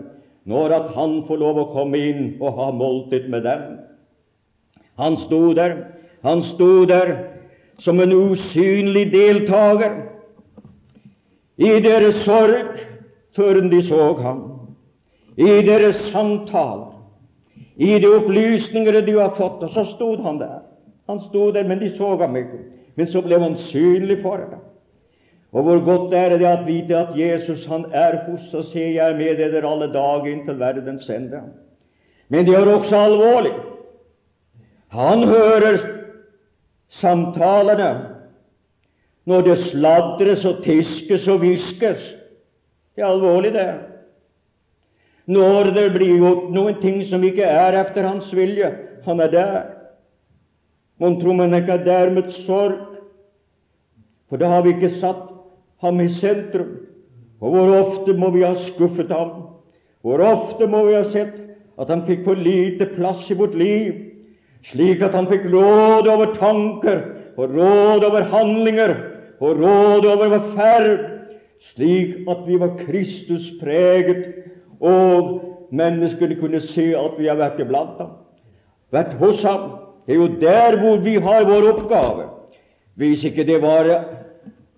når 0.48 0.72
at 0.72 0.92
han 0.96 1.20
får 1.28 1.44
lov 1.44 1.60
å 1.60 1.72
komme 1.76 2.00
inn 2.00 2.28
og 2.40 2.56
ha 2.62 2.72
måltid 2.72 3.28
med 3.28 3.44
dem. 3.44 3.82
Han 4.96 5.20
sto 5.20 5.52
der, 5.54 5.82
han 6.24 6.40
sto 6.48 6.86
der 6.88 7.37
som 7.80 8.00
en 8.00 8.14
usynlig 8.14 9.12
deltaker 9.14 9.98
i 11.58 11.80
deres 11.82 12.16
sorg 12.26 12.78
før 13.38 13.62
de 13.70 13.82
så 13.86 14.14
ham, 14.22 14.44
i 15.38 15.62
deres 15.66 15.96
samtaler, 16.10 16.94
i 17.78 18.00
de 18.02 18.10
opplysninger 18.10 19.02
de 19.06 19.14
har 19.20 19.36
fått. 19.38 19.62
Og 19.64 19.70
så 19.70 19.84
stod 19.86 20.24
han 20.26 20.40
der. 20.42 20.64
Han 21.10 21.20
stod 21.22 21.54
der, 21.54 21.68
men 21.68 21.80
de 21.80 21.92
så 21.96 22.16
ham 22.18 22.36
ikke. 22.36 22.64
Men 22.96 23.08
så 23.08 23.22
ble 23.22 23.38
han 23.40 23.58
synlig 23.58 24.22
for 24.24 24.42
dem. 24.42 24.64
Og 25.54 25.64
hvor 25.64 25.84
godt 25.86 26.14
er 26.14 26.38
det 26.38 26.46
at 26.46 26.66
vite 26.66 26.98
at 26.98 27.14
Jesus 27.18 27.66
han 27.66 27.86
er 27.94 28.18
hos 28.26 28.54
oss, 28.54 28.72
ser 28.72 28.90
jeg 28.98 29.16
med 29.16 29.38
dere 29.38 29.70
alle 29.70 29.88
dager 29.94 30.26
inntil 30.32 30.60
verdens 30.60 31.10
ende. 31.10 31.42
Men 32.30 32.46
det 32.46 32.56
er 32.56 32.74
også 32.74 32.98
alvorlig. 32.98 33.54
Han 34.92 35.24
hører 35.28 35.97
samtalene 36.90 37.92
når 39.28 39.44
det 39.44 39.58
sladres 39.60 40.46
og 40.48 40.62
tiskes 40.64 41.28
og 41.28 41.42
hviskes. 41.44 42.04
Det 42.96 43.04
er 43.04 43.10
alvorlig, 43.12 43.52
det. 43.54 43.68
Når 45.28 45.74
det 45.76 45.88
blir 45.98 46.14
gjort 46.22 46.46
noen 46.56 46.78
ting 46.80 47.02
som 47.06 47.26
ikke 47.28 47.44
er 47.44 47.76
efter 47.82 48.08
hans 48.08 48.32
vilje. 48.36 48.72
Han 49.04 49.20
er 49.20 49.34
der. 49.34 49.58
Mon 50.98 51.20
tror 51.20 51.36
man 51.36 51.54
ikke 51.54 51.76
er 51.76 51.84
der 51.84 52.14
med 52.16 52.32
sorg? 52.46 52.80
For 54.30 54.40
da 54.40 54.48
har 54.52 54.64
vi 54.64 54.74
ikke 54.76 54.96
satt 54.96 55.28
ham 55.84 56.00
i 56.02 56.08
sentrum. 56.08 56.72
Og 57.44 57.54
hvor 57.54 57.74
ofte 57.76 58.16
må 58.18 58.32
vi 58.34 58.48
ha 58.48 58.56
skuffet 58.60 59.12
ham? 59.12 59.44
Hvor 60.02 60.24
ofte 60.24 60.68
må 60.72 60.86
vi 60.88 60.96
ha 60.96 61.04
sett 61.12 61.36
at 61.78 61.92
han 61.92 62.06
fikk 62.08 62.24
for 62.26 62.40
lite 62.40 62.88
plass 62.96 63.28
i 63.30 63.38
vårt 63.38 63.56
liv, 63.60 64.07
slik 64.66 65.02
at 65.06 65.16
han 65.16 65.28
fikk 65.30 65.48
råd 65.52 66.08
over 66.10 66.34
tanker 66.38 67.04
og 67.38 67.54
råd 67.54 68.06
over 68.08 68.26
handlinger 68.32 68.96
og 69.40 69.62
råd 69.62 70.08
over 70.10 70.32
vår 70.34 70.46
ferd, 70.56 71.04
slik 71.74 72.26
at 72.30 72.46
vi 72.48 72.58
var 72.60 72.78
Kristus 72.80 73.52
preget, 73.62 74.34
og 74.82 75.68
menneskene 75.74 76.38
kunne 76.40 76.62
se 76.62 76.92
at 76.98 77.18
vi 77.20 77.30
har 77.30 77.38
vært 77.38 77.62
iblant 77.62 78.00
ham, 78.02 78.16
vært 78.94 79.14
hos 79.22 79.44
ham. 79.46 79.70
Det 80.08 80.16
er 80.16 80.22
jo 80.22 80.30
der 80.42 80.78
hvor 80.82 81.02
vi 81.04 81.18
har 81.22 81.46
vår 81.46 81.70
oppgave. 81.74 82.30
Hvis 82.98 83.26
ikke 83.28 83.46
det 83.46 83.62
var 83.62 83.90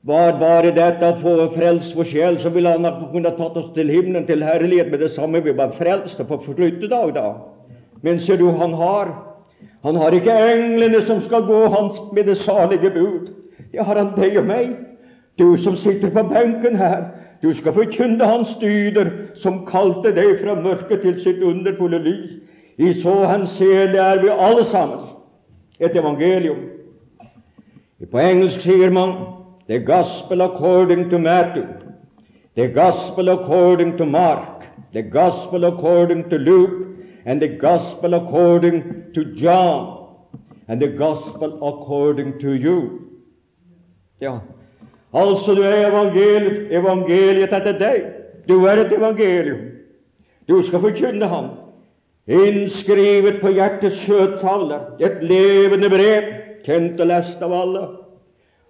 var 0.07 0.37
bare 0.39 0.71
dette 0.71 1.05
å 1.05 1.17
få 1.19 1.33
frelst 1.53 1.95
vår 1.95 2.07
sjel, 2.07 2.37
så 2.39 2.51
ville 2.53 2.71
han 2.71 2.87
ha 2.87 2.93
kunnet 3.11 3.35
tatt 3.37 3.57
oss 3.59 3.71
til 3.75 3.91
himmelen, 3.91 4.25
til 4.27 4.43
herlighet, 4.43 4.91
med 4.91 5.03
det 5.03 5.11
samme 5.11 5.41
vi 5.43 5.53
var 5.55 5.75
frelste 5.75 6.23
på 6.25 6.39
sluttedag. 6.45 7.13
da. 7.13 7.33
Men 8.01 8.19
ser 8.19 8.39
du, 8.39 8.49
han 8.51 8.73
har 8.73 9.11
han 9.83 9.95
har 9.95 10.11
ikke 10.11 10.35
englene 10.53 11.01
som 11.01 11.21
skal 11.21 11.45
gå 11.47 11.67
hans 11.67 11.93
med 12.13 12.23
det 12.23 12.37
salige 12.37 12.89
bud. 12.89 13.31
Det 13.71 13.85
har 13.85 13.95
han 13.95 14.11
deg 14.17 14.37
og 14.37 14.45
meg. 14.45 14.73
Du 15.39 15.55
som 15.57 15.75
sitter 15.75 16.09
på 16.11 16.23
benken 16.27 16.75
her, 16.75 17.03
du 17.41 17.53
skal 17.55 17.73
forkynne 17.73 18.25
hans 18.25 18.57
dyder, 18.61 19.07
som 19.35 19.65
kalte 19.65 20.11
deg 20.15 20.41
fra 20.41 20.57
mørket 20.59 21.01
til 21.01 21.15
sitt 21.23 21.43
underfulle 21.43 22.01
lys. 22.03 22.35
I 22.77 22.93
så 22.99 23.13
henseende 23.27 23.99
er 23.99 24.19
vi 24.21 24.31
alle 24.31 24.65
sammen 24.67 24.99
et 25.79 25.95
evangelium. 25.95 26.59
På 28.11 28.19
engelsk 28.19 28.61
sier 28.63 28.91
man 28.91 29.15
the 29.67 29.79
gospel 29.79 30.41
according 30.41 31.09
to 31.09 31.17
Matthew, 31.17 31.67
the 32.55 32.67
gospel 32.67 33.29
according 33.29 33.97
to 33.97 34.05
Mark, 34.05 34.63
the 34.93 35.03
gospel 35.03 35.65
according 35.65 36.29
to 36.29 36.37
Luke, 36.37 36.88
and 37.29 37.39
the 37.39 37.47
gospel 37.47 38.15
according 38.15 39.13
to 39.13 39.23
John, 39.35 40.15
and 40.67 40.81
the 40.81 40.87
gospel 40.87 41.51
according 41.71 42.39
to 42.39 42.53
you. 42.55 42.79
Ja, 44.19 44.39
altså 45.13 45.53
du 45.53 45.61
er 45.61 45.87
evangeliet, 45.91 46.71
evangeliet 46.73 47.53
etter 47.53 47.77
deg. 47.77 48.07
Du 48.49 48.65
er 48.65 48.81
et 48.81 48.95
evangelium. 48.97 49.59
Du 50.49 50.61
skal 50.65 50.81
forkynne 50.81 51.27
ham. 51.29 51.51
Innskrivet 52.27 53.37
på 53.43 53.53
hjertets 53.53 54.01
skjøtfaller, 54.07 54.97
et 54.99 55.21
levende 55.21 55.89
brev, 55.89 56.33
kjent 56.65 56.97
og 56.97 57.11
lest 57.11 57.45
av 57.45 57.53
alle. 57.53 57.85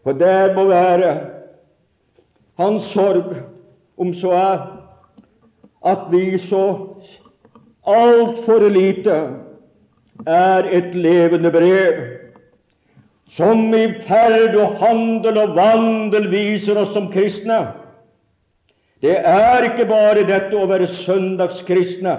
For 0.03 0.19
det 0.19 0.51
må 0.57 0.67
være 0.67 1.13
hans 2.59 2.91
sorg, 2.91 3.39
om 3.95 4.11
så 4.13 4.35
er 4.35 4.61
at 5.95 6.11
vi 6.11 6.37
så 6.43 6.65
altfor 7.89 8.69
lite 8.69 9.17
er 10.27 10.69
et 10.71 10.95
levende 10.95 11.51
brev 11.51 11.99
som 13.37 13.69
i 13.77 13.85
ferd 14.07 14.55
og 14.57 14.79
handel 14.81 15.37
og 15.37 15.53
vandel 15.57 16.27
viser 16.31 16.79
oss 16.81 16.93
som 16.95 17.11
kristne. 17.13 17.59
Det 19.01 19.15
er 19.15 19.69
ikke 19.69 19.85
bare 19.87 20.25
dette 20.27 20.57
å 20.57 20.67
være 20.67 20.89
søndagskristne. 20.91 22.17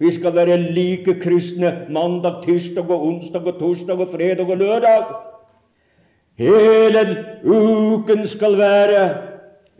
Vi 0.00 0.12
skal 0.14 0.32
være 0.36 0.56
like 0.72 1.16
kristne 1.20 1.72
mandag, 1.92 2.44
tirsdag 2.44 2.88
og 2.88 3.02
onsdag 3.08 3.48
og 3.50 3.58
torsdag 3.58 4.00
og 4.00 4.12
fredag 4.14 4.46
og 4.48 4.62
lørdag. 4.62 5.10
Hele 6.40 7.02
uken 7.44 8.24
skal 8.28 8.56
være 8.56 9.02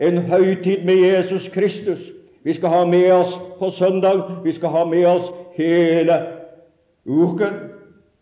en 0.00 0.18
høytid 0.29 0.85
med 0.85 1.05
Jesus 1.07 1.48
Kristus. 1.48 2.03
Vi 2.42 2.55
skal 2.57 2.68
ha 2.68 2.85
med 2.87 3.12
oss 3.12 3.38
på 3.59 3.70
søndag, 3.70 4.22
vi 4.44 4.53
skal 4.53 4.68
ha 4.68 4.85
med 4.85 5.07
oss 5.07 5.29
hele 5.57 6.16
uken. 7.05 7.59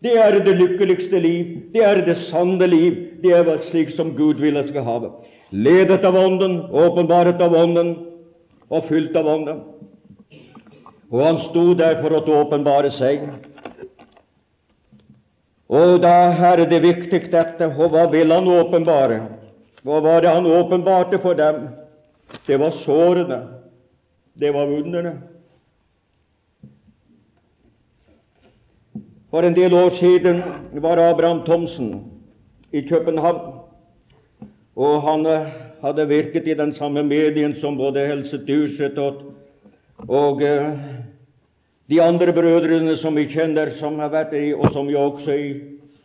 Det 0.03 0.15
er 0.19 0.39
det 0.39 0.55
lykkeligste 0.55 1.19
liv, 1.19 1.71
det 1.73 1.83
er 1.83 2.05
det 2.05 2.17
sanne 2.17 2.67
liv, 2.67 2.95
det 3.23 3.33
er 3.35 3.57
slik 3.67 3.89
som 3.91 4.13
Gud 4.15 4.39
vil 4.39 4.55
jeg 4.55 4.69
skal 4.71 4.83
ha 4.87 4.99
det. 5.03 5.09
Ledet 5.51 6.05
av 6.05 6.15
Ånden, 6.15 6.61
åpenbaret 6.71 7.41
av 7.41 7.55
Ånden 7.55 7.95
og 8.69 8.87
fylt 8.87 9.15
av 9.19 9.27
Ånden. 9.27 9.61
Og 11.11 11.23
han 11.25 11.39
sto 11.41 11.73
der 11.73 11.99
for 12.03 12.15
å 12.15 12.21
åpenbare 12.43 12.91
seg. 12.93 13.25
Og 15.69 15.99
da 16.01 16.31
er 16.49 16.63
det 16.69 16.81
viktig 16.81 17.27
dette, 17.31 17.67
og 17.75 17.93
hva 17.93 18.07
vil 18.13 18.31
han 18.33 18.47
åpenbare? 18.49 19.19
Hva 19.83 19.99
var 20.05 20.21
det 20.21 20.31
han 20.33 20.47
åpenbarte 20.47 21.19
for 21.21 21.37
dem? 21.37 21.67
Det 22.47 22.59
var 22.61 22.71
sårene. 22.83 23.58
Det 24.33 24.53
var 24.53 24.67
underne. 24.67 25.21
For 29.29 29.45
en 29.45 29.55
del 29.55 29.73
år 29.73 29.89
siden 29.89 30.41
var 30.81 30.97
Abraham 30.97 31.45
Thomsen 31.45 32.03
i 32.71 32.81
København. 32.81 33.59
Og 34.75 35.01
han 35.01 35.25
eh, 35.25 35.47
hadde 35.81 36.07
virket 36.07 36.47
i 36.47 36.53
den 36.53 36.73
samme 36.73 37.03
medien 37.03 37.55
som 37.55 37.77
både 37.77 38.07
Helse 38.07 38.39
Dyrseth 38.47 38.99
og, 38.99 39.13
og 40.07 40.41
uh, 40.41 40.79
de 41.89 42.01
andre 42.01 42.33
brødrene 42.33 42.97
som 42.97 43.15
vi 43.15 43.27
kjenner, 43.27 43.69
som 43.69 43.99
har 43.99 44.09
vært 44.09 44.33
i, 44.33 44.53
og 44.53 44.71
som 44.71 44.89
jeg 44.89 44.97
også 44.97 45.31
i, 45.31 45.49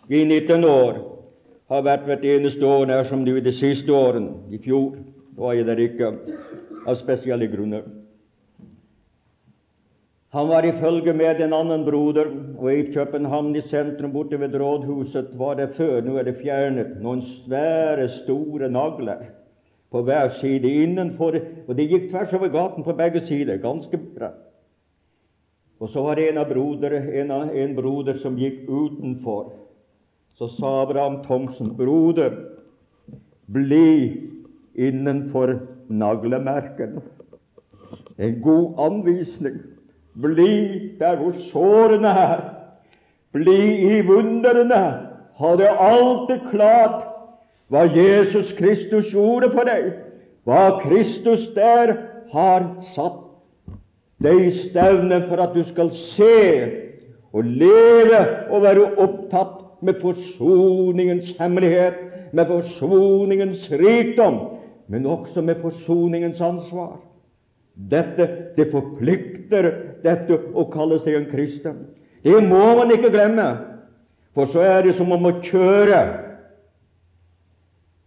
i 0.09 0.25
19 0.25 0.65
år 0.65 0.99
har 1.71 1.83
vært 1.83 2.07
hvert 2.09 2.25
eneste 2.25 2.67
år 2.67 2.87
nær 2.91 3.05
som 3.09 3.25
nå 3.25 3.37
i 3.39 3.45
de 3.45 3.53
siste 3.53 3.93
årene. 3.93 4.35
I 4.51 4.59
fjor 4.59 4.97
var 5.39 5.55
jeg 5.55 5.67
der 5.67 5.83
ikke 5.87 6.13
av 6.87 6.99
spesielle 6.99 7.49
grunner. 7.51 7.87
Han 10.35 10.49
var 10.51 10.66
i 10.66 10.73
følge 10.81 11.12
med 11.14 11.40
en 11.44 11.53
annen 11.55 11.85
broder, 11.87 12.27
og 12.59 12.73
i 12.73 12.88
København 12.90 13.53
i 13.55 13.61
sentrum 13.70 14.11
borte 14.12 14.40
ved 14.40 14.55
rådhuset 14.59 15.29
var 15.38 15.55
det 15.55 15.68
før, 15.77 16.01
nå 16.03 16.16
er 16.18 16.27
det 16.27 16.40
fjernet, 16.40 16.97
noen 17.03 17.20
svære, 17.23 18.09
store 18.16 18.66
nagler 18.66 19.29
på 19.94 20.03
hver 20.03 20.33
side 20.40 20.73
innenfor, 20.83 21.38
og 21.68 21.79
de 21.79 21.87
gikk 21.87 22.09
tvers 22.11 22.35
over 22.35 22.51
gaten 22.51 22.83
på 22.83 22.97
begge 22.99 23.23
sider, 23.29 23.61
ganske 23.62 24.01
bra. 24.16 24.33
Og 25.79 25.92
så 25.92 26.03
var 26.03 26.18
det 26.18 26.25
en, 26.33 26.40
av 26.42 26.51
broder, 26.51 26.97
en, 27.20 27.31
en 27.31 27.77
broder 27.77 28.18
som 28.18 28.35
gikk 28.38 28.64
utenfor. 28.66 29.53
Så 30.35 30.49
sa 30.57 30.73
Abraham 30.83 31.20
Thomsen, 31.23 31.77
'Broder, 31.79 32.35
bli 33.47 34.18
innenfor 34.75 35.61
naglemerken.' 35.88 36.99
En 38.18 38.42
god 38.42 38.75
anvisning. 38.79 39.62
Bli 40.22 40.92
der 40.98 41.16
hvor 41.16 41.33
sårene 41.50 42.09
er. 42.09 42.40
Bli 43.33 43.96
i 43.96 44.00
vundrene. 44.07 44.85
Ha 45.38 45.57
det 45.59 45.68
alltid 45.68 46.50
klart 46.50 47.03
hva 47.72 47.88
Jesus 47.90 48.53
Kristus 48.55 49.11
gjorde 49.11 49.50
for 49.50 49.66
deg, 49.66 49.88
hva 50.46 50.79
Kristus 50.85 51.48
der 51.57 51.96
har 52.31 52.66
satt 52.94 53.22
deg 54.22 54.40
i 54.44 54.53
stevne 54.68 55.24
for 55.29 55.42
at 55.42 55.57
du 55.57 55.64
skal 55.66 55.90
se 56.14 56.37
og 57.35 57.44
leve 57.44 58.20
og 58.53 58.62
være 58.62 58.90
opptatt 59.03 59.83
med 59.85 59.98
forsoningens 60.00 61.35
hemmelighet, 61.40 61.96
med 62.33 62.46
forsoningens 62.46 63.66
rikdom, 63.72 64.38
men 64.88 65.07
også 65.07 65.42
med 65.42 65.59
forsoningens 65.62 66.40
ansvar. 66.40 67.00
Dette 67.74 68.29
det 68.57 68.70
forplikter 68.70 69.70
dette 70.05 70.37
å 70.55 70.67
kalle 70.73 71.01
seg 71.05 71.17
en 71.19 71.31
kristen. 71.31 71.81
Det 72.25 72.37
må 72.45 72.62
man 72.79 72.93
ikke 72.93 73.12
glemme, 73.12 73.49
for 74.37 74.51
så 74.53 74.64
er 74.64 74.87
det 74.87 74.95
som 74.99 75.12
om 75.12 75.29
å 75.29 75.38
kjøre 75.45 76.01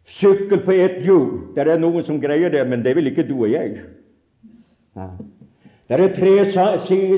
sykkel 0.07 0.63
på 0.65 0.71
ett 0.71 1.01
hjul. 1.05 1.53
Det 1.55 1.67
er 1.67 1.79
noen 1.81 2.03
som 2.03 2.19
greier 2.21 2.51
det, 2.53 2.63
men 2.67 2.83
det 2.83 2.95
vil 2.97 3.12
ikke 3.12 3.27
du 3.27 3.36
og 3.41 3.51
jeg. 3.51 3.81
Ja. 4.97 5.12
Det 5.88 5.95
er 6.03 6.15
tre 6.17 6.33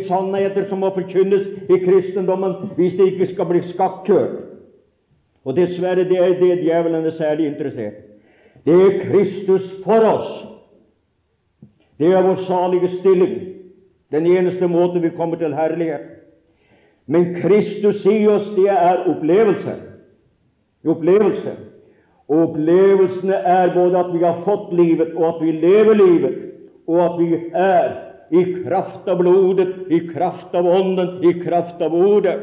sannheter 0.06 0.68
som 0.70 0.84
må 0.84 0.92
forkynnes 0.94 1.48
i 1.74 1.80
kristendommen 1.82 2.76
hvis 2.78 2.98
det 3.00 3.08
ikke 3.13 3.32
skal 3.32 3.50
bli 3.50 3.63
skakkjørt. 3.72 4.36
Og 5.48 5.56
dessverre, 5.58 6.06
det 6.06 6.20
er 6.20 6.36
det 6.38 6.60
djevelen 6.62 7.06
er 7.08 7.15
særlig 7.15 7.48
interessert 7.48 7.96
Det 8.65 8.76
er 8.76 9.00
Kristus 9.08 9.72
for 9.84 10.04
oss. 10.06 10.30
Det 11.98 12.12
er 12.13 12.22
vår 12.22 12.44
salige 12.46 12.89
stilling. 13.00 13.49
Den 14.12 14.26
eneste 14.26 14.67
måte 14.67 15.02
vi 15.02 15.12
kommer 15.13 15.38
til 15.38 15.54
herlighet. 15.54 16.08
Men 17.10 17.34
Kristus 17.41 18.06
i 18.06 18.28
oss, 18.30 18.45
det 18.56 18.69
er 18.69 19.06
opplevelse. 19.10 19.76
Opplevelse. 20.86 21.56
Og 22.30 22.43
opplevelsene 22.50 23.34
er 23.34 23.74
både 23.74 23.98
at 23.98 24.12
vi 24.13 24.22
har 24.24 24.43
fått 24.45 24.74
livet, 24.78 25.15
og 25.17 25.26
at 25.32 25.41
vi 25.41 25.56
lever 25.63 25.98
livet, 25.98 26.38
og 26.88 27.02
at 27.06 27.15
vi 27.17 27.39
er 27.58 27.89
i 28.30 28.43
kraft 28.62 29.08
av 29.10 29.17
blodet, 29.17 29.72
i 29.89 30.04
kraft 30.12 30.54
av 30.54 30.67
Ånden, 30.69 31.17
i 31.26 31.34
kraft 31.41 31.82
av 31.82 31.95
Ordet. 31.98 32.38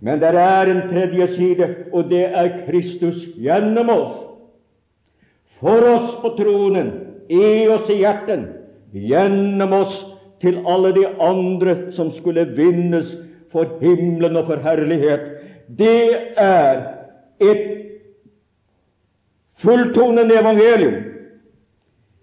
Men 0.00 0.20
det 0.20 0.32
er 0.40 0.70
en 0.70 0.86
tredje 0.88 1.26
side, 1.36 1.68
og 1.92 2.08
det 2.10 2.24
er 2.32 2.64
Kristus 2.64 3.20
gjennom 3.36 3.92
oss. 3.92 4.16
For 5.60 5.84
oss 5.92 6.16
på 6.24 6.32
tronen, 6.40 6.90
i 7.28 7.68
oss 7.70 7.92
i 7.92 8.00
hjerten, 8.00 8.48
gjennom 8.96 9.76
oss 9.76 9.94
til 10.42 10.58
alle 10.66 10.90
de 10.96 11.06
andre 11.22 11.76
som 11.94 12.10
skulle 12.10 12.44
vinnes 12.56 13.14
for 13.52 13.78
himmelen 13.80 14.36
og 14.36 14.48
for 14.50 14.62
herlighet. 14.64 15.28
Det 15.78 16.34
er 16.36 16.82
et 17.40 17.64
fulltonende 19.62 20.40
evangelium. 20.40 20.98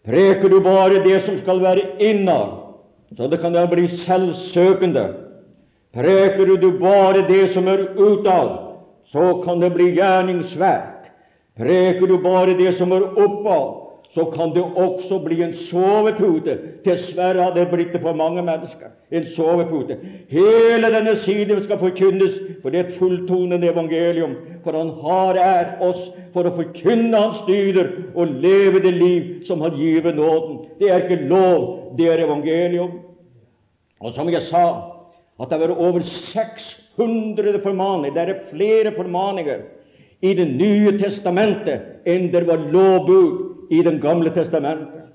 Preker 0.05 0.49
du 0.49 0.60
bare 0.63 1.03
det 1.03 1.23
som 1.25 1.38
skal 1.38 1.62
være 1.62 1.88
innad, 1.99 2.55
så 3.17 3.27
det 3.27 3.39
kan 3.41 3.53
da 3.53 3.65
bli 3.69 3.88
selvsøkende. 3.88 5.05
Preker 5.93 6.55
du 6.60 6.71
bare 6.79 7.25
det 7.27 7.49
som 7.53 7.67
er 7.67 7.88
utad, 7.97 8.55
så 9.12 9.41
kan 9.43 9.62
det 9.62 9.73
bli 9.73 9.91
gjerningsverk. 9.97 11.10
Preker 11.58 12.08
du 12.08 12.17
bare 12.23 12.58
det 12.58 12.75
som 12.77 12.91
er 12.95 13.05
oppad, 13.19 13.88
så 14.13 14.25
kan 14.25 14.53
det 14.55 14.63
også 14.63 15.19
bli 15.21 15.43
en 15.43 15.53
sovepute. 15.53 16.55
Dessverre 16.85 17.43
har 17.43 17.53
det 17.53 17.67
blitt 17.69 17.91
det 17.93 18.01
for 18.01 18.17
mange 18.17 18.41
mennesker. 18.41 18.89
En 19.13 19.25
sovepute. 19.35 19.99
Hele 20.31 20.89
denne 20.89 21.13
siden 21.21 21.61
skal 21.61 21.77
forkynnes, 21.77 22.39
for 22.63 22.73
det 22.73 22.79
er 22.79 22.87
et 22.87 22.97
fulltonende 22.97 23.69
evangelium. 23.69 24.33
For 24.63 24.73
Han 24.73 24.89
har 25.03 25.37
er 25.37 25.75
oss 25.85 26.09
for 26.33 26.49
å 26.49 26.55
forkynne 26.57 27.21
Hans 27.21 27.43
dyder 27.45 27.91
og 28.15 28.33
leve 28.41 28.81
det 28.81 28.95
liv 28.97 29.45
som 29.45 29.61
Han 29.61 29.77
giver 29.77 30.13
nåden. 30.17 30.63
Det 30.79 30.89
er 30.89 31.05
ikke 31.05 31.29
lov, 31.29 31.93
det 31.97 32.09
er 32.09 32.25
evangelium. 32.25 33.03
Og 34.01 34.13
som 34.15 34.29
jeg 34.29 34.41
sa, 34.49 34.65
at 35.39 35.53
det 35.53 35.59
var 35.59 35.75
over 35.77 36.01
600 36.01 37.61
formaninger. 37.61 38.15
Det 38.15 38.25
er 38.25 38.49
flere 38.49 38.95
formaninger 38.97 39.67
i 40.21 40.33
Det 40.33 40.47
nye 40.49 40.97
testamentet 40.99 42.09
enn 42.09 42.31
det 42.33 42.41
var 42.47 42.59
lovbud 42.73 43.48
i 43.69 43.84
Det 43.84 44.01
gamle 44.01 44.29
testamentet. 44.29 45.05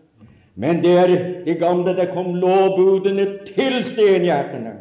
Men 0.57 0.83
det 0.83 0.93
er 0.99 1.12
i 1.47 1.55
gamle 1.59 1.97
det 1.97 2.12
kom 2.14 2.35
lovbudene 2.35 3.27
til 3.49 3.81
stenhjertene. 3.83 4.77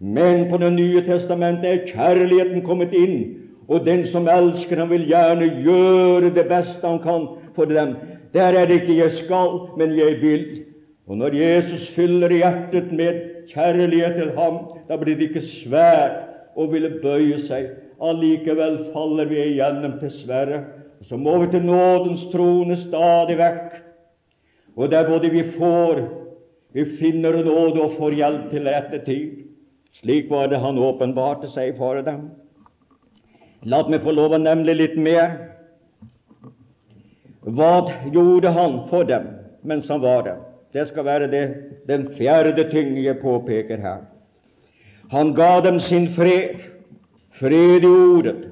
Men 0.00 0.50
på 0.50 0.58
Det 0.60 0.72
nye 0.72 1.02
testamentet 1.06 1.70
er 1.70 1.86
kjærligheten 1.88 2.62
kommet 2.62 2.92
inn, 2.92 3.34
og 3.68 3.86
den 3.86 4.06
som 4.06 4.28
elsker 4.28 4.76
ham, 4.78 4.90
vil 4.90 5.08
gjerne 5.08 5.48
gjøre 5.64 6.34
det 6.34 6.44
beste 6.48 6.84
han 6.86 7.00
kan 7.02 7.26
for 7.56 7.64
dem. 7.64 7.96
Der 8.34 8.52
er 8.52 8.66
det 8.66 8.82
ikke 8.82 8.98
'jeg 8.98 9.10
skal', 9.10 9.78
men 9.78 9.90
'jeg 9.90 10.20
vil'. 10.22 10.62
Og 11.08 11.16
når 11.18 11.34
Jesus 11.34 11.90
fyller 11.90 12.28
hjertet 12.28 12.92
med 12.92 13.20
kjærlighet 13.48 14.14
til 14.14 14.30
ham, 14.38 14.58
da 14.88 14.96
blir 14.96 15.14
det 15.14 15.28
ikke 15.30 15.40
svært 15.40 16.26
å 16.56 16.66
ville 16.66 16.90
bøye 17.02 17.38
seg. 17.38 17.68
Allikevel 18.02 18.78
faller 18.92 19.24
vi 19.24 19.36
igjennom, 19.36 19.98
dessverre. 20.00 20.64
Så 21.02 21.16
må 21.16 21.38
vi 21.38 21.50
til 21.50 21.64
nådens 21.66 22.26
trone 22.32 22.76
stadig 22.76 23.36
vekk. 23.38 23.74
Og 24.76 24.90
der 24.90 25.08
både 25.08 25.30
vi 25.30 25.42
får 25.58 26.06
Vi 26.76 26.84
finner 26.98 27.32
nåde 27.44 27.80
og 27.80 27.92
får 27.96 28.12
hjelp 28.12 28.50
til 28.50 28.66
rette 28.68 28.98
tid. 29.04 29.30
Slik 29.96 30.30
var 30.30 30.50
det 30.52 30.58
han 30.60 30.76
åpenbarte 30.78 31.48
seg 31.48 31.78
for 31.78 32.02
dem. 32.04 32.26
La 33.64 33.80
meg 33.88 34.04
få 34.04 34.12
lov 34.12 34.34
å 34.36 34.40
nevne 34.42 34.74
litt 34.76 34.98
mer. 35.00 35.38
Hva 37.46 37.86
gjorde 38.12 38.52
han 38.52 38.82
for 38.90 39.08
dem 39.08 39.30
mens 39.64 39.88
han 39.88 40.02
var 40.04 40.26
der? 40.26 40.42
Det 40.76 40.84
skal 40.90 41.06
være 41.06 41.30
det, 41.32 41.44
den 41.88 42.10
fjerde 42.18 42.68
ting 42.68 42.92
jeg 43.00 43.22
påpeker 43.22 43.80
her. 43.80 44.04
Han 45.10 45.32
ga 45.32 45.60
dem 45.64 45.80
sin 45.80 46.10
fred. 46.12 46.60
Fred 47.36 47.84
i 47.84 47.88
ordet, 47.88 48.46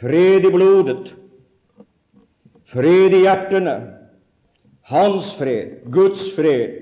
fred 0.00 0.46
i 0.48 0.50
blodet, 0.50 1.12
fred 2.72 3.14
i 3.14 3.24
hjertene. 3.26 3.76
Hans 4.88 5.32
fred, 5.38 5.82
Guds 5.92 6.32
fred. 6.36 6.78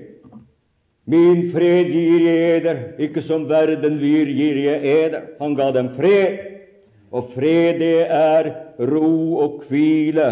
Min 1.11 1.49
fred 1.51 1.91
gir 1.91 2.23
jeg 2.23 2.41
eder, 2.57 2.79
ikke 3.01 3.23
som 3.25 3.47
verden 3.49 3.97
lyr 3.99 4.29
gir 4.31 4.59
jeg 4.63 4.85
eder. 4.85 5.27
Han 5.41 5.55
ga 5.57 5.71
dem 5.75 5.91
fred, 5.97 6.39
og 7.11 7.33
fred 7.35 7.81
det 7.81 8.05
er 8.07 8.51
ro 8.91 9.39
og 9.43 9.63
hvile 9.69 10.29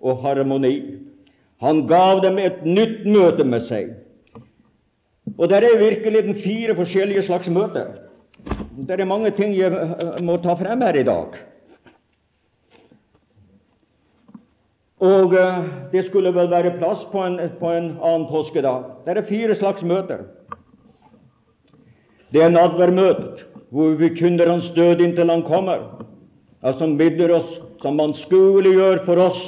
og 0.00 0.20
harmoni. 0.24 0.74
Han 1.62 1.86
gav 1.90 2.20
dem 2.22 2.38
et 2.38 2.60
nytt 2.66 3.06
møte 3.08 3.46
med 3.46 3.64
seg. 3.66 3.94
Og 5.38 5.48
det 5.50 5.62
er 5.62 5.80
virkelig 5.80 6.22
den 6.26 6.38
fire 6.38 6.74
forskjellige 6.78 7.24
slags 7.26 7.48
møter. 7.50 7.96
Det 8.78 9.00
er 9.00 9.08
mange 9.08 9.30
ting 9.34 9.54
jeg 9.56 9.70
må 10.24 10.38
ta 10.42 10.54
frem 10.58 10.82
her 10.86 10.98
i 10.98 11.06
dag. 11.06 11.38
Og 14.98 15.34
uh, 15.34 15.68
det 15.92 16.04
skulle 16.08 16.34
vel 16.34 16.50
være 16.50 16.74
plass 16.78 17.04
på 17.12 17.22
en, 17.22 17.38
på 17.60 17.70
en 17.70 17.92
annen 18.02 18.26
påskedag. 18.30 18.84
Det 19.06 19.14
er 19.16 19.28
fire 19.28 19.54
slags 19.54 19.84
møter. 19.86 20.24
Det 22.32 22.42
er 22.42 22.50
nadværmøtet, 22.52 23.46
hvor 23.70 23.94
vi 24.00 24.10
kynner 24.16 24.50
Hans 24.50 24.70
død 24.76 25.00
inntil 25.00 25.30
Han 25.30 25.42
kommer, 25.42 25.86
og 26.62 26.74
som 26.74 26.98
bidder 26.98 27.30
oss, 27.38 27.60
som 27.82 28.00
anskueliggjør 28.00 29.04
for 29.06 29.22
oss 29.22 29.42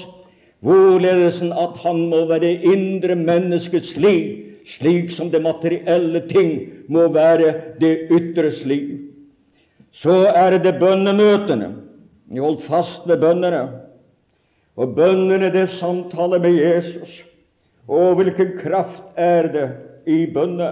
hvorledes 0.61 1.41
at 1.43 1.77
han 1.83 2.07
må 2.13 2.25
være 2.29 2.53
indre 2.69 3.17
menneskets 3.17 3.97
liv, 3.97 4.37
slik 4.69 5.11
som 5.13 5.31
det 5.33 5.43
materielle 5.43 6.21
ting 6.29 6.69
må 6.89 7.09
være 7.13 7.55
det 7.81 8.11
ytres 8.13 8.65
liv. 8.69 8.99
Så 9.93 10.27
er 10.29 10.59
det 10.59 10.77
bønnemøtene. 10.81 11.73
Vi 12.31 12.39
holdt 12.39 12.63
fast 12.63 13.09
ved 13.09 13.19
bønnene. 13.19 13.65
Og 14.81 14.95
bønnene, 14.97 15.51
det 15.53 15.69
samtaler 15.77 16.41
med 16.41 16.57
Jesus. 16.57 17.21
Og 17.89 18.15
hvilken 18.17 18.55
kraft 18.61 19.03
er 19.17 19.49
det 19.53 19.69
i 20.09 20.23
bønne 20.33 20.71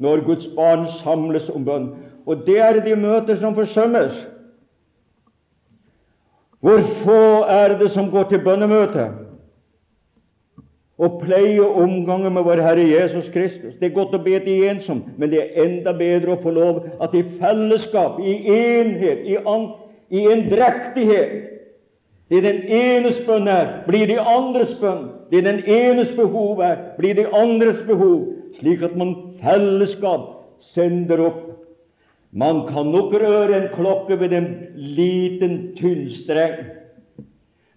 når 0.00 0.24
Guds 0.24 0.46
barn 0.56 0.86
samles 1.00 1.50
om 1.52 1.66
bønn? 1.66 1.90
Og 2.26 2.46
det 2.46 2.60
er 2.64 2.80
de 2.84 2.96
møter 2.96 3.36
som 3.36 3.54
forsømmes. 3.54 4.14
Hvor 6.60 6.80
få 7.02 7.20
er 7.48 7.76
det 7.80 7.90
som 7.90 8.10
går 8.12 8.30
til 8.30 8.44
bønnemøte? 8.44 9.10
og 11.00 11.20
pleie 11.22 11.64
omgangen 11.64 12.34
med 12.34 12.44
vår 12.44 12.60
Herre 12.60 12.82
Jesus 12.84 13.28
Kristus. 13.32 13.74
Det 13.80 13.88
er 13.88 13.94
godt 13.96 14.12
å 14.12 14.20
be 14.20 14.36
til 14.44 14.66
ensom, 14.68 14.98
men 15.16 15.30
det 15.32 15.38
er 15.40 15.62
enda 15.64 15.94
bedre 15.96 16.34
å 16.34 16.42
få 16.42 16.52
lov 16.52 16.82
at 17.00 17.14
i 17.16 17.22
fellesskap, 17.40 18.18
i 18.20 18.34
enhet, 18.52 19.22
i, 19.24 19.38
an, 19.40 19.70
i 20.12 20.26
endrektighet 20.28 21.32
Det 22.30 22.42
den 22.44 22.60
enes 22.70 23.18
bønn 23.26 23.48
er, 23.50 23.80
blir 23.88 24.06
de 24.06 24.18
andres 24.22 24.74
bønn. 24.78 25.08
Det 25.32 25.42
den 25.44 25.64
enes 25.66 26.12
behov 26.14 26.60
er, 26.62 26.76
blir 26.98 27.16
de 27.18 27.26
andres 27.34 27.80
behov, 27.86 28.28
slik 28.58 28.84
at 28.86 28.94
man 28.98 29.16
fellesskap 29.42 30.28
sender 30.62 31.24
opp. 31.26 31.40
Man 32.30 32.62
kan 32.68 32.92
nok 32.94 33.14
røre 33.18 33.56
en 33.56 33.66
klokke 33.74 34.20
ved 34.20 34.36
en 34.36 34.46
liten, 34.74 35.56
tynn 35.78 36.06
streng. 36.10 36.60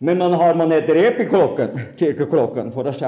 Men 0.03 0.21
man 0.21 0.35
har 0.37 0.53
man 0.53 0.71
et 0.75 0.89
rep 0.89 1.23
i 1.23 1.25
klokken, 1.31 1.79
kirkeklokken 1.97 2.69
f.eks., 2.75 3.01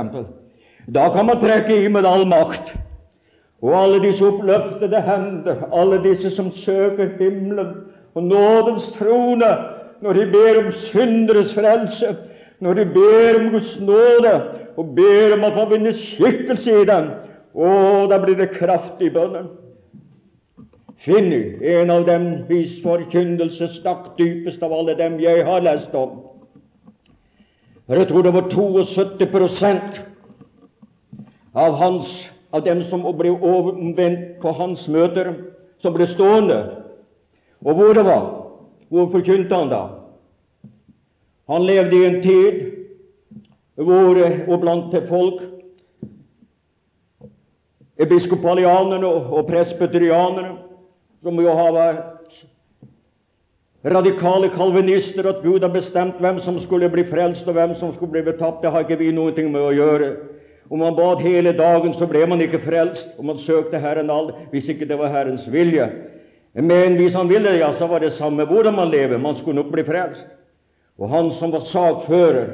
da 0.86 1.08
kan 1.10 1.26
man 1.26 1.40
trekke 1.42 1.76
i 1.82 1.88
med 1.90 2.06
all 2.06 2.28
makt. 2.30 2.74
Og 3.62 3.74
alle 3.74 4.02
disse 4.04 4.26
oppløftede 4.26 5.02
hender, 5.02 5.64
alle 5.74 5.98
disse 6.04 6.30
som 6.30 6.52
søker 6.54 7.16
himmelen 7.18 7.72
og 8.16 8.24
nådens 8.24 8.92
trone, 8.98 9.50
når 10.02 10.14
de 10.20 10.26
ber 10.32 10.60
om 10.66 10.72
synderes 10.72 11.54
frelse, 11.56 12.16
når 12.60 12.74
de 12.74 12.86
ber 12.96 13.40
om 13.40 13.50
Guds 13.54 13.80
nåde 13.80 14.34
og 14.76 14.96
ber 14.96 15.36
om 15.38 15.44
at 15.44 15.56
man 15.56 15.70
vinner 15.72 15.96
skikkelse 15.96 16.82
i 16.82 16.88
dem, 16.88 17.12
å, 17.56 17.70
da 18.12 18.20
blir 18.20 18.36
det 18.40 18.52
kraft 18.58 19.00
i 19.04 19.10
bønnen. 19.10 19.48
Finny, 21.06 21.58
en 21.62 21.92
av 21.94 22.06
dem 22.08 22.26
vis 22.50 22.80
forkynnelse 22.84 23.70
stakk 23.76 24.16
dypest 24.18 24.64
av 24.66 24.74
alle 24.74 24.96
dem 24.98 25.20
jeg 25.22 25.44
har 25.46 25.64
lest 25.64 25.94
om, 25.96 26.18
for 27.86 28.02
jeg 28.02 28.10
tror 28.10 28.26
det 28.26 28.34
var 28.34 28.48
72% 28.50 30.00
av, 31.54 31.76
hans, 31.78 32.10
av 32.52 32.64
dem 32.66 32.82
som 32.90 33.06
ble 33.20 33.36
omvendt 33.36 34.40
på 34.42 34.56
hans 34.58 34.88
møter, 34.90 35.30
som 35.84 35.94
ble 35.94 36.08
stående. 36.10 36.58
Og 37.62 37.78
hvor 37.78 37.94
det 37.94 38.06
var? 38.08 38.26
Hvor 38.90 39.10
forkynte 39.12 39.56
han 39.56 39.70
da? 39.70 39.84
Han 41.50 41.66
levde 41.66 41.96
i 41.96 42.06
en 42.06 42.22
tid 42.24 42.62
hvor, 43.76 44.18
og 44.48 44.60
blant 44.62 44.96
folk 45.10 45.42
episkopalianerne 48.00 49.08
og 49.08 49.48
presbyterianerne, 49.48 50.58
som 51.24 51.40
jo 51.40 51.56
har 51.58 51.72
vært 51.76 52.46
radikale 53.86 54.50
kalvinister, 54.50 55.28
at 55.30 55.44
Gud 55.44 55.62
har 55.62 55.74
bestemt 55.74 56.20
hvem 56.20 56.40
som 56.40 56.60
skulle 56.60 56.90
bli 56.90 57.06
frelst, 57.08 57.48
og 57.48 57.54
hvem 57.54 57.74
som 57.74 57.94
skulle 57.94 58.12
bli 58.12 58.26
betapt, 58.32 58.64
det 58.64 58.72
har 58.72 58.86
ikke 58.86 59.00
vi 59.00 59.12
noe 59.14 59.34
med 59.50 59.62
å 59.62 59.74
gjøre. 59.76 60.16
Om 60.70 60.82
man 60.82 60.96
bad 60.98 61.22
hele 61.22 61.54
dagen, 61.54 61.94
så 61.94 62.08
ble 62.10 62.26
man 62.28 62.42
ikke 62.42 62.64
frelst, 62.64 63.14
og 63.20 63.26
man 63.30 63.38
søkte 63.38 63.80
Herren 63.80 64.10
aldri, 64.10 64.48
hvis 64.52 64.70
ikke 64.74 64.88
det 64.90 64.98
var 64.98 65.14
Herrens 65.14 65.46
vilje. 65.52 65.86
Men 66.56 66.96
hvis 66.96 67.14
han 67.14 67.28
ville, 67.30 67.58
ja, 67.60 67.74
så 67.74 67.88
var 67.88 68.00
det 68.00 68.14
samme 68.16 68.46
hvordan 68.48 68.76
man 68.76 68.92
lever, 68.92 69.18
man 69.18 69.36
skulle 69.36 69.60
nok 69.60 69.74
bli 69.74 69.84
frelst. 69.84 70.28
Og 71.00 71.10
han 71.12 71.32
som 71.32 71.52
var 71.52 71.66
sakfører, 71.68 72.48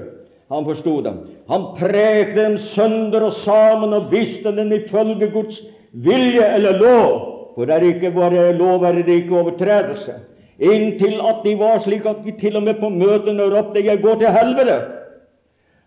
han 0.52 0.66
forsto 0.66 1.02
dem. 1.06 1.20
Han 1.50 1.68
prekte 1.78 2.42
dem 2.42 2.58
sønder 2.58 3.28
og 3.28 3.36
sammen 3.38 3.94
og 3.94 4.10
visste 4.12 4.52
dem 4.56 4.72
ifølge 4.74 5.30
Guds 5.32 5.62
vilje 5.92 6.48
eller 6.56 6.80
lov. 6.82 7.12
For 7.56 7.66
der 7.66 7.86
ikke 7.86 8.16
var 8.16 8.34
lov, 8.58 8.84
er 8.84 8.92
det 8.92 9.08
ikke 9.08 9.38
overtredelse. 9.38 10.18
Inntil 10.60 11.22
at 11.26 11.46
de 11.46 11.54
var 11.60 11.80
slik 11.80 12.06
at 12.06 12.26
de 12.26 12.34
til 12.40 12.56
og 12.56 12.64
med 12.64 12.80
på 12.80 12.90
møtene 12.90 13.50
ropte 13.50 13.86
'Jeg 13.86 14.02
går 14.02 14.16
til 14.16 14.28
helvete'. 14.28 14.82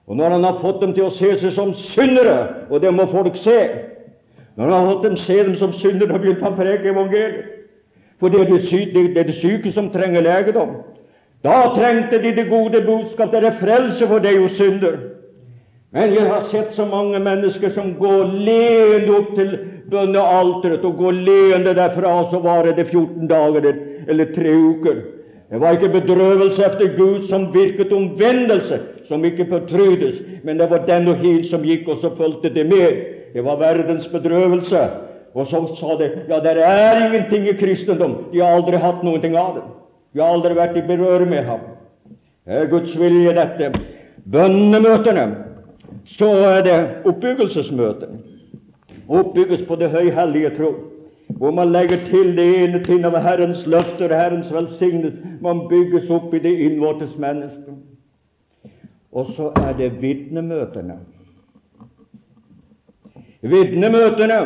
Og 0.07 0.17
når 0.17 0.29
han 0.29 0.45
har 0.45 0.59
fått 0.61 0.81
dem 0.81 0.95
til 0.95 1.05
å 1.05 1.11
se 1.11 1.39
seg 1.39 1.53
som 1.53 1.73
syndere, 1.73 2.49
og 2.71 2.81
det 2.81 2.95
må 2.95 3.07
folk 3.07 3.37
se 3.37 3.69
Når 4.57 4.65
han 4.65 4.73
har 4.73 4.95
fått 4.95 5.05
dem 5.05 5.17
se 5.17 5.45
dem 5.45 5.55
som 5.55 5.73
syndere, 5.73 6.19
begynte 6.19 6.45
han 6.45 6.55
preke 6.55 6.89
evangeliet. 6.89 7.54
For 8.25 8.33
det 8.33 8.41
er 8.41 8.53
det, 8.55 8.63
syke, 8.65 9.03
det 9.13 9.19
er 9.21 9.27
det 9.29 9.35
syke 9.37 9.69
som 9.73 9.91
trenger 9.93 10.23
legedom. 10.25 10.71
Da 11.45 11.59
trengte 11.75 12.23
de 12.23 12.31
det 12.33 12.47
gode 12.49 12.81
budskap. 12.87 13.35
Det 13.35 13.45
er 13.45 13.59
frelse, 13.59 14.07
for 14.09 14.25
deg, 14.25 14.39
jo 14.41 14.49
synder. 14.49 14.97
Men 15.93 16.15
jeg 16.17 16.25
har 16.31 16.47
sett 16.49 16.73
så 16.73 16.87
mange 16.89 17.21
mennesker 17.21 17.69
som 17.77 17.93
går 18.01 18.33
leende 18.47 19.13
opp 19.19 19.37
til 19.37 19.53
bønnealteret 19.93 20.89
og 20.89 20.97
går 21.03 21.21
leende 21.21 21.77
derfra, 21.77 22.15
så 22.33 22.41
varer 22.41 22.73
det 22.73 22.89
14 22.89 23.29
dager 23.29 23.69
eller 24.09 24.33
tre 24.33 24.57
uker. 24.73 25.05
Det 25.53 25.61
var 25.61 25.77
ikke 25.77 25.93
bedrøvelse 26.01 26.65
efter 26.65 26.97
Gud 26.97 27.29
som 27.29 27.51
virket 27.53 27.93
omvendelse, 27.93 28.81
som 29.09 29.25
ikke 29.25 29.51
fortrydes, 29.53 30.23
men 30.49 30.57
det 30.59 30.71
var 30.71 30.89
den 30.89 31.13
og 31.13 31.21
hin 31.21 31.45
som 31.45 31.61
gikk, 31.61 31.93
og 31.93 32.01
så 32.01 32.17
fulgte 32.17 32.57
det 32.57 32.65
med. 32.73 33.05
Det 33.37 33.45
var 33.45 33.61
verdens 33.61 34.09
bedrøvelse. 34.09 34.89
Og 35.35 35.47
så 35.51 35.61
sa 35.75 35.97
det 35.99 36.11
ja, 36.29 36.39
det 36.41 36.63
er 36.63 37.07
ingenting 37.07 37.49
i 37.49 37.57
kristendom. 37.59 38.17
De 38.33 38.41
har 38.41 38.55
aldri 38.55 38.79
hatt 38.79 39.03
noe 39.03 39.19
av 39.19 39.57
det. 39.57 39.65
De 40.15 40.23
har 40.23 40.31
aldri 40.31 40.55
vært 40.55 40.77
i 40.79 40.85
berøring 40.87 41.31
med 41.31 41.45
ham. 41.45 41.61
Det 42.47 42.61
er 42.61 42.71
Guds 42.71 42.93
vilje, 43.01 43.33
dette. 43.35 43.73
Bønnemøtene. 44.31 45.25
Så 46.07 46.29
er 46.47 46.63
det 46.63 46.77
oppbyggelsesmøte. 47.09 48.09
Oppbygges 49.09 49.65
på 49.67 49.77
det 49.77 49.91
høyhellige 49.91 50.53
tro. 50.57 50.71
Hvor 51.29 51.51
man 51.51 51.73
legger 51.73 52.05
til 52.07 52.37
det 52.37 52.45
ene 52.61 52.83
ting 52.85 53.03
av 53.05 53.17
Herrens 53.19 53.65
løfter 53.67 54.13
Herrens 54.15 54.53
velsignelse. 54.55 55.19
Man 55.43 55.65
bygges 55.69 56.11
opp 56.15 56.35
i 56.35 56.43
det 56.45 56.53
innvortes 56.69 57.17
menneske. 57.19 57.75
Og 59.13 59.33
så 59.35 59.51
er 59.57 59.75
det 59.79 59.91
vitnemøtene. 60.03 61.01
Vitnemøtene 63.43 64.39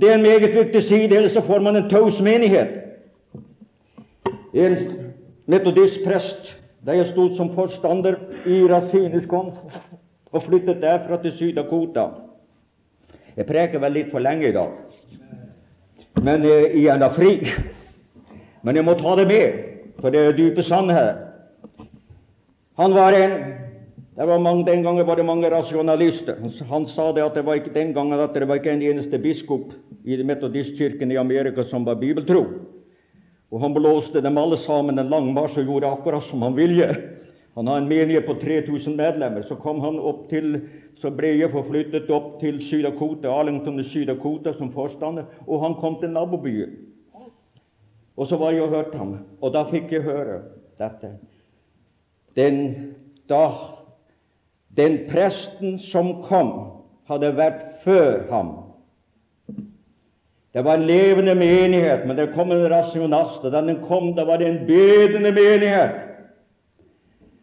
det 0.00 0.10
er 0.10 0.14
en 0.14 0.22
meget 0.22 0.54
viktig 0.54 0.82
side, 0.82 1.16
ellers 1.16 1.32
så 1.32 1.40
får 1.42 1.58
man 1.58 1.76
en 1.76 1.90
taus 1.90 2.20
menighet 2.22 2.88
en 4.54 4.76
metodistprest 5.46 6.54
da 6.86 6.96
jeg 6.96 7.06
stod 7.06 7.36
som 7.36 7.50
forstander 7.54 8.14
i 8.46 8.62
Rasiniskom 8.70 9.50
og 10.32 10.42
flyttet 10.42 10.82
derfra 10.82 11.18
til 11.22 11.32
Syd-Dakota. 11.32 12.06
Jeg 13.36 13.46
preker 13.46 13.80
vel 13.82 13.92
litt 13.92 14.12
for 14.12 14.22
lenge 14.22 14.48
i 14.48 14.54
dag, 14.54 14.70
men 16.22 16.44
eh, 16.44 16.74
jeg 16.82 16.92
er 16.94 17.00
da 17.02 17.08
fri. 17.12 17.32
Men 18.62 18.76
jeg 18.76 18.84
må 18.84 18.94
ta 18.98 19.14
det 19.18 19.26
med, 19.28 19.58
for 20.00 20.10
det 20.10 20.22
er 20.22 20.36
dype 20.36 20.62
sannheter. 20.62 21.24
Han 22.78 22.94
var 22.94 23.14
en 23.14 23.36
mange, 24.26 24.64
Den 24.64 24.82
gangen 24.82 25.06
var 25.06 25.16
det 25.16 25.26
mange 25.26 25.50
rasjonalister. 25.50 26.36
Han, 26.68 26.86
sa 26.86 27.12
det 27.12 27.22
at 27.22 27.34
det 27.34 27.44
var 27.46 27.54
ikke 27.54 27.74
den 27.74 27.94
gangen 27.94 28.20
at 28.20 28.34
det 28.34 28.48
var 28.48 28.58
ikke 28.58 28.72
en 28.72 28.82
eneste 28.82 29.18
biskop 29.18 29.72
i 30.04 30.22
metodistkirken 30.22 31.12
i 31.12 31.16
Amerika 31.16 31.64
som 31.64 31.84
var 31.84 31.94
bibeltro. 31.94 32.44
Og 33.50 33.60
han 33.60 33.74
blåste 33.74 34.20
dem 34.20 34.38
alle 34.38 34.56
sammen 34.56 34.98
en 34.98 35.08
lang 35.08 35.32
marsj 35.34 35.60
og 35.60 35.70
gjorde 35.70 35.92
akkurat 35.92 36.24
som 36.24 36.42
han 36.42 36.56
ville. 36.56 36.94
Han 37.54 37.66
har 37.66 37.78
en 37.78 37.88
menighet 37.88 38.26
på 38.26 38.34
3000 38.34 38.96
medlemmer. 38.96 39.42
Så 39.42 39.54
kom 39.54 39.80
han 39.80 39.98
opp 39.98 40.28
til, 40.30 40.60
så 40.96 41.10
ble 41.10 41.32
jeg 41.38 41.50
forflyttet 41.50 42.10
opp 42.10 42.40
til 42.40 42.60
Sydakota, 42.62 43.30
Arlington 43.30 43.80
i 43.80 43.86
Syd-Dakota 43.86 44.52
som 44.52 44.70
forstander, 44.72 45.24
og 45.46 45.62
han 45.62 45.74
kom 45.80 46.00
til 46.00 46.10
nabobyen. 46.10 46.76
Og 48.16 48.26
så 48.26 48.36
var 48.36 48.50
jeg 48.50 48.62
og 48.62 48.74
hørte 48.74 48.98
ham, 48.98 49.16
og 49.40 49.52
da 49.54 49.64
fikk 49.70 49.92
jeg 49.94 50.02
høre 50.02 50.40
dette. 50.78 51.12
Den, 52.36 52.62
da, 53.30 53.42
den 54.76 55.04
presten 55.08 55.78
som 55.82 56.18
kom, 56.26 56.52
hadde 57.08 57.32
vært 57.36 57.62
før 57.84 58.26
ham 58.30 58.56
det 60.58 60.64
var 60.64 60.74
en 60.74 60.86
levende 60.86 61.34
menighet, 61.34 62.06
men 62.06 62.16
det 62.16 62.32
kom 62.34 62.50
en 62.50 62.64
rasjonast, 62.72 63.42
da 63.42 63.60
den 63.60 63.82
kom, 63.84 64.14
da 64.16 64.24
var 64.24 64.40
det 64.40 64.48
en 64.48 64.62
bedende 64.66 65.30
menighet. 65.32 65.92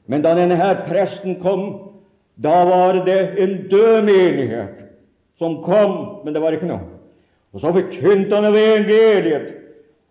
Men 0.07 0.21
da 0.25 0.33
denne 0.35 0.57
her 0.57 0.81
presten 0.87 1.37
kom, 1.41 1.93
da 2.35 2.63
var 2.65 2.99
det 3.05 3.19
en 3.39 3.53
død 3.69 4.01
menighet 4.09 4.81
som 5.37 5.61
kom, 5.63 6.25
men 6.25 6.33
det 6.33 6.41
var 6.41 6.57
ikke 6.57 6.67
noe. 6.67 6.81
Og 7.53 7.61
så 7.63 7.71
forkynte 7.71 8.35
han 8.35 8.49
evangeliet, 8.49 9.53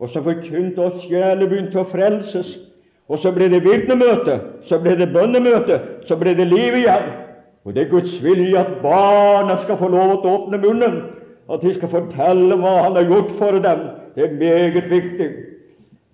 og 0.00 0.08
så 0.08 0.22
forkynte 0.24 0.86
oss 0.86 1.04
sjeler 1.04 1.44
begynte 1.44 1.82
å 1.82 1.88
frelses. 1.90 2.54
Og 3.08 3.18
så 3.20 3.32
ble 3.36 3.50
det 3.52 3.64
vitnemøte, 3.64 4.38
så 4.64 4.78
ble 4.80 4.94
det 4.96 5.10
bønnemøte, 5.12 5.80
så 6.08 6.16
ble 6.16 6.32
det 6.38 6.46
liv 6.48 6.78
igjen. 6.80 7.10
Og 7.64 7.74
det 7.74 7.84
er 7.84 7.90
Guds 7.90 8.14
vilje 8.24 8.60
at 8.60 8.78
barna 8.82 9.56
skal 9.62 9.78
få 9.80 9.88
lov 9.92 10.14
til 10.22 10.30
å 10.30 10.38
åpne 10.38 10.60
munnen 10.60 10.96
at 11.52 11.60
de 11.60 11.74
skal 11.76 11.90
fortelle 11.92 12.56
hva 12.60 12.74
han 12.86 12.96
har 12.96 13.08
gjort 13.08 13.34
for 13.40 13.58
dem. 13.60 13.82
Det 14.16 14.24
er 14.24 14.38
meget 14.40 14.88
viktig. 14.90 15.28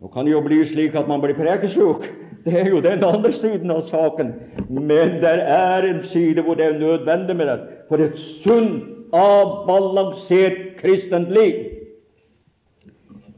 Nå 0.01 0.11
kan 0.11 0.27
det 0.27 0.33
jo 0.33 0.43
bli 0.43 0.63
slik 0.67 0.97
at 0.99 1.09
man 1.09 1.23
blir 1.23 1.37
prekesjuk. 1.39 2.09
Det 2.45 2.55
er 2.57 2.71
jo 2.73 2.81
den 2.81 3.05
andre 3.05 3.33
siden 3.33 3.71
av 3.71 3.83
saken. 3.91 4.33
Men 4.69 5.19
det 5.23 5.35
er 5.45 5.87
en 5.87 6.01
side 6.01 6.43
hvor 6.43 6.57
det 6.59 6.67
er 6.67 6.79
nødvendig 6.79 7.37
med 7.37 7.47
det. 7.47 7.59
For 7.89 8.03
et 8.03 8.19
sunt, 8.43 8.87
avbalansert 9.13 10.79
kristent 10.79 11.31
liv. 11.35 11.55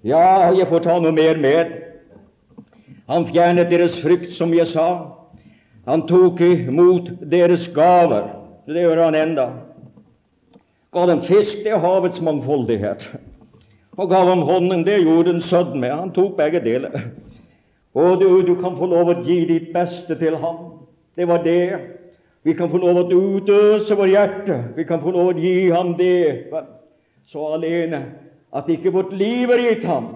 Ja, 0.05 0.53
jeg 0.53 0.69
får 0.69 0.85
ta 0.85 0.99
noe 1.01 1.13
mer 1.17 1.41
med. 1.41 1.73
Han 3.11 3.27
fjernet 3.27 3.71
deres 3.71 3.99
frykt, 4.01 4.33
som 4.33 4.55
jeg 4.55 4.69
sa. 4.71 4.89
Han 5.87 6.07
tok 6.07 6.41
imot 6.41 7.11
deres 7.31 7.67
gaver. 7.75 8.31
Det 8.67 8.85
gjør 8.85 9.05
han 9.05 9.19
enda 9.19 9.51
ga 10.93 11.07
dem 11.09 11.23
fisk, 11.25 11.63
det 11.65 11.73
er 11.73 11.81
havets 11.81 12.21
mangfoldighet. 12.21 13.07
Og 13.97 14.09
gav 14.09 14.29
dem 14.29 14.45
hånden, 14.49 14.85
det 14.85 15.03
gjorde 15.05 15.41
sødd 15.41 15.75
med. 15.77 15.91
Han 15.91 16.13
tok 16.13 16.37
begge 16.37 16.61
deler. 16.61 17.01
Og 17.95 18.21
du, 18.21 18.41
du 18.47 18.55
kan 18.61 18.77
få 18.77 18.89
lov 18.89 19.11
å 19.13 19.19
gi 19.25 19.43
ditt 19.49 19.73
beste 19.73 20.17
til 20.21 20.37
ham. 20.41 20.61
Det 21.17 21.29
var 21.29 21.43
det. 21.45 21.81
Vi 22.45 22.55
kan 22.57 22.71
få 22.73 22.81
lov 22.81 23.03
å 23.03 23.09
utøse 23.09 23.97
vårt 23.97 24.13
hjerte. 24.13 24.59
Vi 24.77 24.85
kan 24.89 25.01
få 25.01 25.13
lov 25.13 25.33
å 25.33 25.37
gi 25.39 25.71
ham 25.71 25.95
det 25.99 26.49
så 27.29 27.53
alene 27.57 28.03
at 28.53 28.69
ikke 28.73 28.93
vårt 28.93 29.13
liv 29.17 29.53
er 29.53 29.65
gitt 29.69 29.85
ham. 29.89 30.09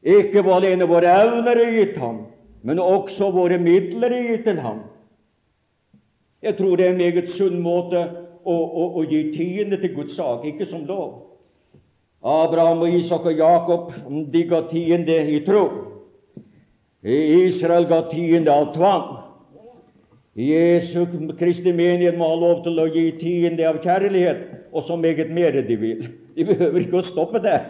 Ikke 0.00 0.40
alene 0.48 0.88
våre 0.88 1.10
evner 1.24 1.60
er 1.60 1.74
gitt 1.76 1.98
ham, 2.00 2.24
men 2.64 2.80
også 2.80 3.30
våre 3.34 3.58
midler 3.60 4.12
er 4.16 4.28
gitt 4.30 4.46
til 4.48 4.60
ham. 4.64 4.84
Jeg 6.42 6.56
tror 6.56 6.76
det 6.76 6.86
er 6.86 6.94
en 6.94 7.02
meget 7.02 7.28
sunn 7.34 7.58
måte 7.60 8.00
å, 8.00 8.54
å, 8.54 8.84
å 8.96 9.04
gi 9.04 9.26
tiende 9.34 9.76
til 9.80 9.92
Guds 9.98 10.16
sak, 10.16 10.46
ikke 10.48 10.68
som 10.70 10.86
lov. 10.88 11.26
Abraham 12.24 12.84
og 12.84 12.96
Isak 12.96 13.26
og 13.28 13.36
Jakob 13.36 13.92
de 14.32 14.44
ga 14.48 14.62
tiende 14.68 15.16
i 15.32 15.40
tro. 15.44 15.64
Israel 17.04 17.86
ga 17.88 18.02
tiende 18.08 18.52
av 18.52 18.72
tvang. 18.74 19.04
Jesu 20.40 21.04
Kristi 21.36 21.72
menighet 21.72 22.16
må 22.16 22.28
ha 22.30 22.40
lov 22.40 22.64
til 22.64 22.80
å 22.80 22.88
gi 22.92 23.06
tiende 23.20 23.66
av 23.68 23.80
kjærlighet, 23.84 24.42
og 24.72 24.84
så 24.86 24.96
meget 24.96 25.32
mer 25.32 25.60
de 25.66 25.76
vil. 25.76 26.08
De 26.36 26.46
behøver 26.46 26.84
ikke 26.84 27.00
å 27.00 27.08
stoppe 27.08 27.40
der, 27.44 27.64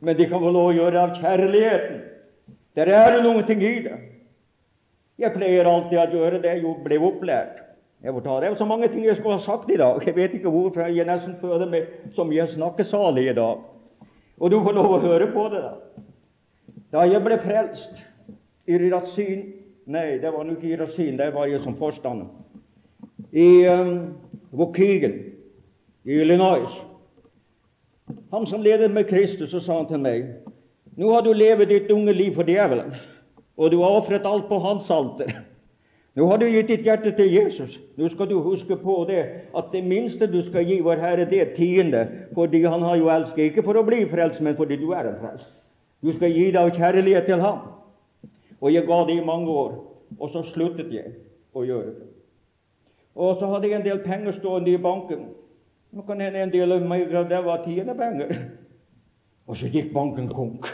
men 0.00 0.16
de 0.16 0.26
kan 0.28 0.40
få 0.40 0.50
lov 0.50 0.70
å 0.70 0.76
gjøre 0.76 0.94
det 0.94 1.00
av 1.02 1.16
kjærligheten. 1.22 2.02
Der 2.78 2.90
er 2.94 3.16
det 3.16 3.46
ting 3.46 3.62
i 3.62 3.72
det. 3.82 3.96
Jeg 5.18 5.34
pleier 5.34 5.66
alltid 5.66 5.98
å 5.98 6.20
gjøre 6.20 6.42
det 6.42 6.52
jeg 6.60 6.76
ble 6.84 6.98
opplært. 7.02 7.64
Jeg 8.02 8.14
får 8.14 8.22
ta 8.22 8.40
det. 8.40 8.48
er 8.48 8.54
så 8.54 8.64
mange 8.64 8.88
ting 8.88 9.04
jeg 9.04 9.16
skulle 9.16 9.34
ha 9.34 9.42
sagt 9.42 9.70
i 9.70 9.76
dag. 9.76 9.98
Jeg 10.06 10.14
vet 10.16 10.34
ikke 10.34 10.50
hvorfor. 10.50 10.86
Jeg 10.86 11.06
nesten 11.06 11.34
føler 11.40 11.66
meg 11.66 11.88
som 12.14 12.30
jeg 12.32 12.48
snakker 12.48 12.86
salig 12.86 13.26
i 13.30 13.34
dag. 13.34 13.58
Og 14.38 14.50
du 14.50 14.60
får 14.62 14.76
lov 14.76 14.92
å 14.92 15.00
høre 15.02 15.26
på 15.32 15.48
det. 15.50 15.62
Da 15.62 15.72
Da 16.92 17.04
jeg 17.04 17.24
ble 17.24 17.38
frelst 17.42 17.98
i 18.66 18.78
Ratsin 18.92 19.54
Nei, 19.88 20.18
det 20.20 20.28
var 20.32 20.44
nok 20.44 20.64
i 20.68 20.76
Rasin, 20.76 21.16
det 21.16 21.30
var 21.32 21.46
jeg 21.48 21.62
som 21.64 21.72
forstander. 21.76 22.26
I 23.32 23.64
um, 23.72 24.12
Waukegan 24.52 25.14
i 26.04 26.18
Illinois. 26.20 26.74
Han 28.30 28.46
som 28.46 28.62
ledet 28.62 28.90
med 28.90 29.08
Kristus, 29.08 29.50
så 29.50 29.60
sa 29.60 29.76
han 29.80 29.88
til 29.88 30.00
meg 30.02 30.26
Nå 30.98 31.12
har 31.12 31.22
du 31.22 31.30
levet 31.32 31.70
ditt 31.70 31.90
unge 31.94 32.12
liv 32.12 32.34
for 32.34 32.48
djevelen, 32.48 32.96
og 33.56 33.70
du 33.70 33.78
har 33.82 34.00
ofret 34.00 34.26
alt 34.26 34.48
på 34.48 34.58
hans 34.58 34.90
alter. 34.90 35.30
Nå 36.18 36.26
har 36.26 36.40
du 36.40 36.48
gitt 36.50 36.66
ditt 36.66 36.82
hjerte 36.82 37.12
til 37.14 37.30
Jesus. 37.30 37.76
Nå 37.96 38.08
skal 38.10 38.26
du 38.26 38.40
huske 38.42 38.74
på 38.76 39.04
det 39.06 39.20
at 39.56 39.68
det 39.70 39.84
minste 39.86 40.26
du 40.26 40.40
skal 40.42 40.66
gi 40.66 40.80
Vår 40.82 40.98
Herre, 40.98 41.28
det 41.30 41.40
er 41.40 41.54
tiende, 41.54 42.08
fordi 42.34 42.64
Han 42.64 42.82
har 42.82 42.96
jo 42.96 43.10
elsket 43.14 43.52
ikke 43.52 43.62
for 43.62 43.78
å 43.78 43.84
bli 43.86 44.02
frelst, 44.10 44.40
men 44.40 44.56
fordi 44.56 44.76
du 44.76 44.90
er 44.90 45.06
en 45.06 45.20
frelst. 45.20 45.52
Du 46.02 46.10
skal 46.16 46.34
gi 46.34 46.50
deg 46.50 46.58
av 46.58 46.74
kjærlighet 46.74 47.30
til 47.30 47.40
Ham. 47.40 47.60
Og 48.60 48.74
jeg 48.74 48.86
ga 48.86 49.04
det 49.06 49.20
i 49.20 49.24
mange 49.24 49.48
år, 49.48 49.76
og 50.18 50.30
så 50.30 50.42
sluttet 50.42 50.90
jeg 50.90 51.14
å 51.54 51.62
gjøre 51.62 51.94
det. 51.94 52.08
Og 53.14 53.38
så 53.38 53.46
hadde 53.52 53.70
jeg 53.70 53.78
en 53.78 53.86
del 53.86 54.02
penger 54.02 54.34
stående 54.34 54.74
i 54.74 54.82
banken. 54.82 55.28
Nå 55.92 56.02
kan 56.02 56.20
hende 56.20 56.42
en 56.42 56.52
del 56.52 56.72
av 56.72 56.84
meg 56.84 57.08
det 57.12 57.40
var 57.44 57.64
tiendepenger. 57.64 58.34
Og 59.48 59.56
så 59.56 59.70
gikk 59.72 59.92
banken 59.94 60.28
konk. 60.28 60.68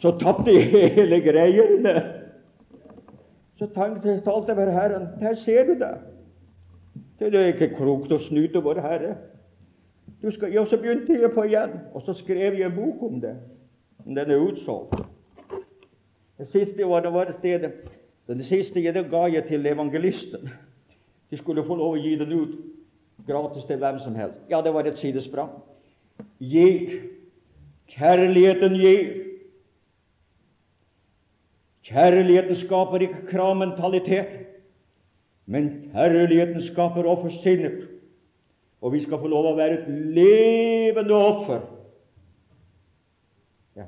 Så 0.00 0.14
tapte 0.20 0.52
jeg 0.52 0.92
hele 0.96 1.20
greiene. 1.24 1.94
Så 3.56 3.68
tenkte 3.72 4.10
jeg 4.10 4.24
talte 4.24 4.52
over 4.52 4.70
Herren. 4.72 5.08
Der 5.20 5.34
ser 5.34 5.64
du 5.64 5.74
det. 5.80 5.94
Det 7.18 7.34
er 7.34 7.52
ikke 7.52 7.74
klokt 7.76 8.12
å 8.12 8.20
snyte 8.20 8.60
vår 8.64 8.80
Herre. 8.84 9.14
Du 10.22 10.30
skal, 10.32 10.52
ja, 10.52 10.64
så 10.64 10.76
begynte 10.80 11.16
jeg 11.16 11.32
på 11.32 11.44
igjen, 11.44 11.78
og 11.94 12.02
så 12.04 12.14
skrev 12.16 12.56
jeg 12.56 12.68
en 12.68 12.76
bok 12.76 13.02
om 13.04 13.20
det. 13.20 13.34
Den 14.04 14.30
er 14.30 14.40
utsolgt. 14.40 15.00
Det 16.38 16.46
siste 16.52 16.88
var 16.88 17.04
det 17.04 17.12
var 17.12 17.32
stedet. 17.38 17.72
Den 18.28 18.42
siste 18.42 18.80
det 18.80 19.06
ga 19.10 19.26
jeg 19.32 19.44
til 19.48 19.66
evangelisten. 19.66 20.48
De 21.30 21.36
skulle 21.36 21.64
få 21.64 21.76
lov 21.76 21.96
å 21.96 22.00
gi 22.00 22.16
den 22.20 22.32
ut 22.32 22.56
gratis 23.26 23.64
til 23.64 23.78
hvem 23.80 23.98
som 24.04 24.14
helst. 24.14 24.38
Ja, 24.50 24.60
det 24.64 24.74
var 24.74 24.86
et 24.86 24.98
sidesprang. 24.98 25.50
Gi. 26.40 27.00
Kjærligheten 27.88 28.74
gir. 28.74 29.12
Kjærligheten 31.86 32.56
skaper 32.58 32.98
ikke 32.98 33.26
kravmentalitet, 33.30 34.32
men 35.46 35.68
kjærligheten 35.92 36.62
skaper 36.66 37.06
offersinnet. 37.06 37.86
Og 38.80 38.92
vi 38.92 39.00
skal 39.02 39.18
få 39.22 39.30
lov 39.30 39.46
å 39.52 39.56
være 39.56 39.78
et 39.78 39.86
levende 40.18 41.14
offer. 41.14 41.62
Ja. 43.78 43.86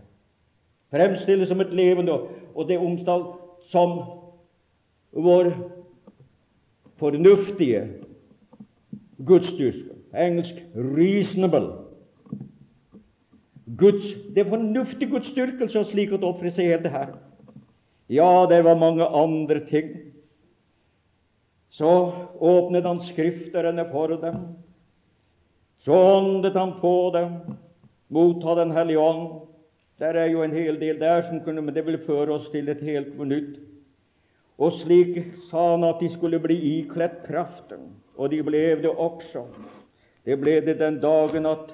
Fremstilles 0.94 1.50
som 1.50 1.60
et 1.60 1.74
levende 1.74 2.14
og 2.54 2.68
det 2.70 2.78
omtalt 2.78 3.34
som 3.68 3.98
vår 5.12 5.50
fornuftige 6.98 7.82
gudsdyrker. 9.26 9.94
Engelsk 10.14 10.54
'reasonable'. 10.74 11.84
Guds, 13.76 14.14
det 14.34 14.38
er 14.38 14.48
fornuftig 14.48 15.10
gudsdyrkelse 15.10 15.78
og 15.78 15.86
slik 15.86 16.12
å 16.12 16.20
ofre 16.22 16.50
seg 16.50 16.70
helt 16.70 16.86
det 16.86 16.92
her. 16.92 17.10
Ja, 18.08 18.46
det 18.48 18.62
var 18.64 18.78
mange 18.80 19.04
andre 19.04 19.60
ting. 19.68 19.90
Så 21.70 22.12
åpnet 22.40 22.86
han 22.88 23.00
Skrifterne 23.00 23.84
for 23.90 24.16
dem. 24.16 24.36
Så 25.78 25.92
åndet 25.92 26.56
han 26.56 26.72
på 26.80 27.10
dem. 27.14 27.36
Motta 28.08 28.54
Den 28.54 28.70
hellige 28.70 28.98
ånd. 28.98 29.48
Der 29.98 30.14
er 30.14 30.26
jo 30.26 30.42
en 30.42 30.54
hel 30.54 30.80
del 30.80 31.00
der 31.00 31.22
som 31.22 31.40
kunne, 31.40 31.62
men 31.62 31.74
det 31.74 31.86
vil 31.86 31.98
føre 31.98 32.32
oss 32.32 32.48
til 32.48 32.68
et 32.68 32.80
helt 32.80 33.18
nytt. 33.18 33.58
Og 34.58 34.72
slik 34.74 35.20
sa 35.48 35.70
han 35.72 35.86
at 35.86 36.00
de 36.02 36.08
skulle 36.10 36.40
bli 36.42 36.56
ikledt 36.80 37.20
kraften, 37.26 37.92
og 38.18 38.32
de 38.32 38.40
ble 38.42 38.62
det 38.82 38.90
også. 38.90 39.44
Det 40.26 40.38
ble 40.40 40.58
det 40.66 40.80
den 40.80 40.98
dagen 41.00 41.46
at 41.46 41.70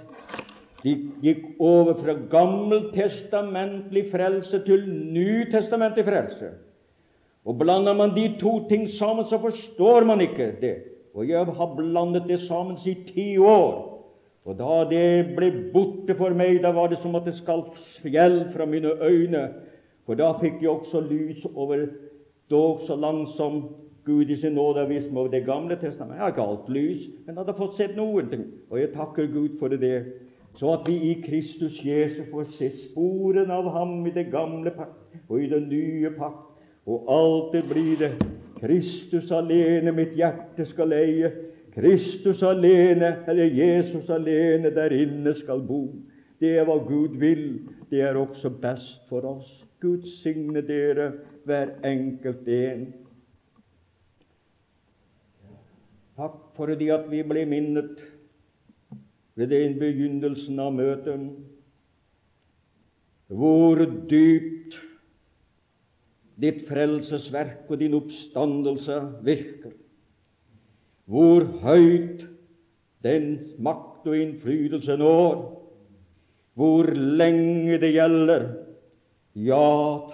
de 0.84 0.92
gikk 1.24 1.46
over 1.64 1.96
fra 1.96 2.12
gammeltestamentlig 2.30 4.04
frelse 4.12 4.60
til 4.66 4.84
nytestamentlig 5.16 6.04
frelse. 6.04 6.50
Og 7.44 7.56
Blander 7.58 7.96
man 7.96 8.12
de 8.16 8.28
to 8.40 8.68
ting 8.68 8.84
sammen, 8.88 9.24
så 9.24 9.40
forstår 9.40 10.04
man 10.04 10.20
ikke 10.20 10.52
det. 10.60 10.76
Og 11.14 11.28
jeg 11.28 11.44
har 11.46 11.74
blandet 11.76 12.28
det 12.28 12.40
sammen 12.40 12.76
i 12.86 12.94
ti 13.08 13.38
år. 13.38 13.90
Og 14.44 14.58
da 14.58 14.84
det 14.90 15.36
ble 15.36 15.50
borte 15.72 16.16
for 16.18 16.36
meg, 16.36 16.60
da 16.62 16.72
var 16.76 16.90
det 16.92 16.98
som 17.00 17.14
at 17.16 17.24
det 17.24 17.36
skalv 17.38 17.72
fjell 18.02 18.42
fra 18.52 18.66
mine 18.68 18.92
øyne. 19.00 19.44
For 20.04 20.20
da 20.20 20.34
fikk 20.40 20.60
jeg 20.60 20.70
også 20.70 21.00
lys 21.00 21.46
over 21.54 21.86
dog 22.50 22.80
så 22.86 22.96
langt 22.96 23.28
som 23.36 23.62
Gud 24.04 24.30
i 24.30 24.36
sin 24.36 24.52
nåde 24.52 24.82
har 24.82 24.88
vist 24.90 25.08
meg 25.10 25.22
over 25.22 25.30
Det 25.32 25.46
gamle 25.46 25.76
testamentet. 25.76 26.18
Jeg 26.18 26.24
har 26.24 26.34
ikke 26.34 26.48
alt 26.50 26.68
lys, 26.68 27.06
men 27.26 27.38
hadde 27.40 27.56
fått 27.56 27.76
sett 27.76 27.96
noen 27.96 28.28
ting. 28.28 28.44
Og 28.70 28.80
jeg 28.80 28.92
takker 28.92 29.32
Gud 29.32 29.58
for 29.58 29.68
det 29.72 30.04
så 30.54 30.72
at 30.76 30.86
vi 30.86 30.94
i 31.10 31.14
Kristus 31.24 31.80
Jesus 31.84 32.28
får 32.30 32.44
se 32.54 32.68
sporene 32.70 33.52
av 33.52 33.70
ham 33.74 34.04
i 34.06 34.12
det 34.14 34.28
gamle 34.30 34.70
pakt 34.70 35.16
og 35.28 35.40
i 35.42 35.48
den 35.50 35.66
nye 35.68 36.12
pakt. 36.14 36.52
Og 36.86 37.08
alltid 37.10 37.68
blir 37.70 37.96
det 37.98 38.12
Kristus 38.60 39.32
alene 39.32 39.92
mitt 39.92 40.14
hjerte 40.14 40.66
skal 40.68 40.92
eie. 40.94 41.32
Kristus 41.74 42.42
alene, 42.46 43.16
eller 43.26 43.50
Jesus 43.50 44.10
alene, 44.10 44.70
der 44.70 44.94
inne 44.94 45.34
skal 45.34 45.64
bo. 45.66 45.88
Det 46.38 46.52
er 46.58 46.68
hva 46.68 46.76
Gud 46.86 47.16
vil. 47.18 47.64
Det 47.90 48.04
er 48.04 48.18
også 48.20 48.52
best 48.62 49.08
for 49.08 49.26
oss. 49.26 49.48
Gud 49.82 50.06
signe 50.22 50.62
dere, 50.62 51.10
hver 51.44 51.74
enkelt 51.84 52.48
en. 52.48 52.84
Takk 56.14 56.36
for 56.56 56.70
det 56.70 56.90
at 56.94 57.06
vi 57.10 57.22
ble 57.26 57.44
minnet 57.50 58.02
ved 59.34 59.50
den 59.50 59.78
begynnelsen 59.80 60.60
av 60.62 60.74
møtet, 60.76 61.30
hvor 63.34 63.82
dypt. 64.10 64.80
Ditt 66.34 66.64
frelsesverk 66.66 67.68
og 67.70 67.78
din 67.78 67.92
oppstandelse 67.94 68.96
virker, 69.22 69.70
hvor 71.06 71.44
høyt 71.62 72.24
dens 73.06 73.52
makt 73.62 74.08
og 74.10 74.16
innflytelse 74.18 74.96
når, 74.98 75.44
hvor 76.58 76.90
lenge 76.90 77.78
det 77.78 77.92
gjelder. 77.94 78.48
Ja, 79.46 79.62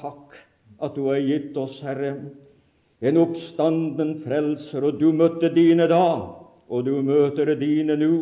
takk 0.03 0.37
at 0.81 0.95
du 0.97 1.07
har 1.09 1.21
gitt 1.25 1.57
oss, 1.61 1.81
Herre, 1.85 2.15
en 3.01 3.19
oppstanden 3.21 4.19
frelser, 4.25 4.85
og 4.85 5.01
du 5.01 5.11
møtte 5.17 5.53
dine 5.55 5.87
da, 5.91 6.05
og 6.71 6.87
du 6.87 7.01
møter 7.05 7.55
dine 7.59 7.97
nå 7.99 8.13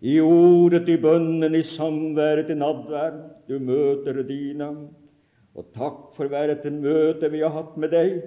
i 0.00 0.18
ordet, 0.22 0.86
i 0.88 0.96
bønnen, 1.02 1.54
i 1.54 1.64
samværet, 1.66 2.50
i 2.52 2.58
nadvær. 2.58 3.16
Du 3.48 3.58
møter 3.58 4.22
dine. 4.22 4.68
Og 5.58 5.72
takk 5.74 6.12
for 6.14 6.30
hvert 6.30 6.52
et 6.54 6.68
møte 6.72 7.30
vi 7.32 7.42
har 7.42 7.54
hatt 7.56 7.74
med 7.80 7.90
deg, 7.90 8.20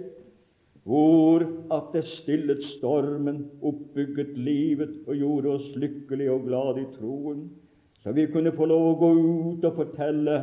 hvor 0.84 1.46
at 1.72 1.92
det 1.94 2.04
stillet 2.10 2.64
stormen, 2.66 3.46
oppbygget 3.62 4.34
livet 4.36 4.98
og 5.06 5.16
gjorde 5.16 5.54
oss 5.54 5.70
lykkelige 5.78 6.34
og 6.34 6.48
glade 6.50 6.82
i 6.82 6.90
troen, 6.98 7.46
så 8.02 8.12
vi 8.18 8.26
kunne 8.34 8.52
få 8.56 8.66
lov 8.66 8.88
å 8.90 8.98
gå 8.98 9.12
ut 9.22 9.68
og 9.70 9.78
fortelle 9.78 10.40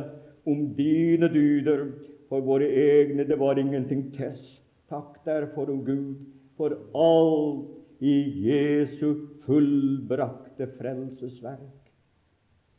om 0.47 0.69
dine 0.77 1.27
dyder. 1.33 1.89
For 2.29 2.45
våre 2.45 2.69
egne 2.69 3.25
det 3.25 3.39
var 3.41 3.59
ingenting 3.59 4.11
tess. 4.13 4.59
Takk 4.89 5.19
derfor, 5.25 5.69
o 5.69 5.77
Gud, 5.85 6.21
for 6.57 6.75
alt 6.97 8.03
i 8.05 8.15
Jesu 8.45 9.39
fullbrakte 9.45 10.69
frelsesverk. 10.77 11.89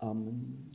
Amen. 0.00 0.69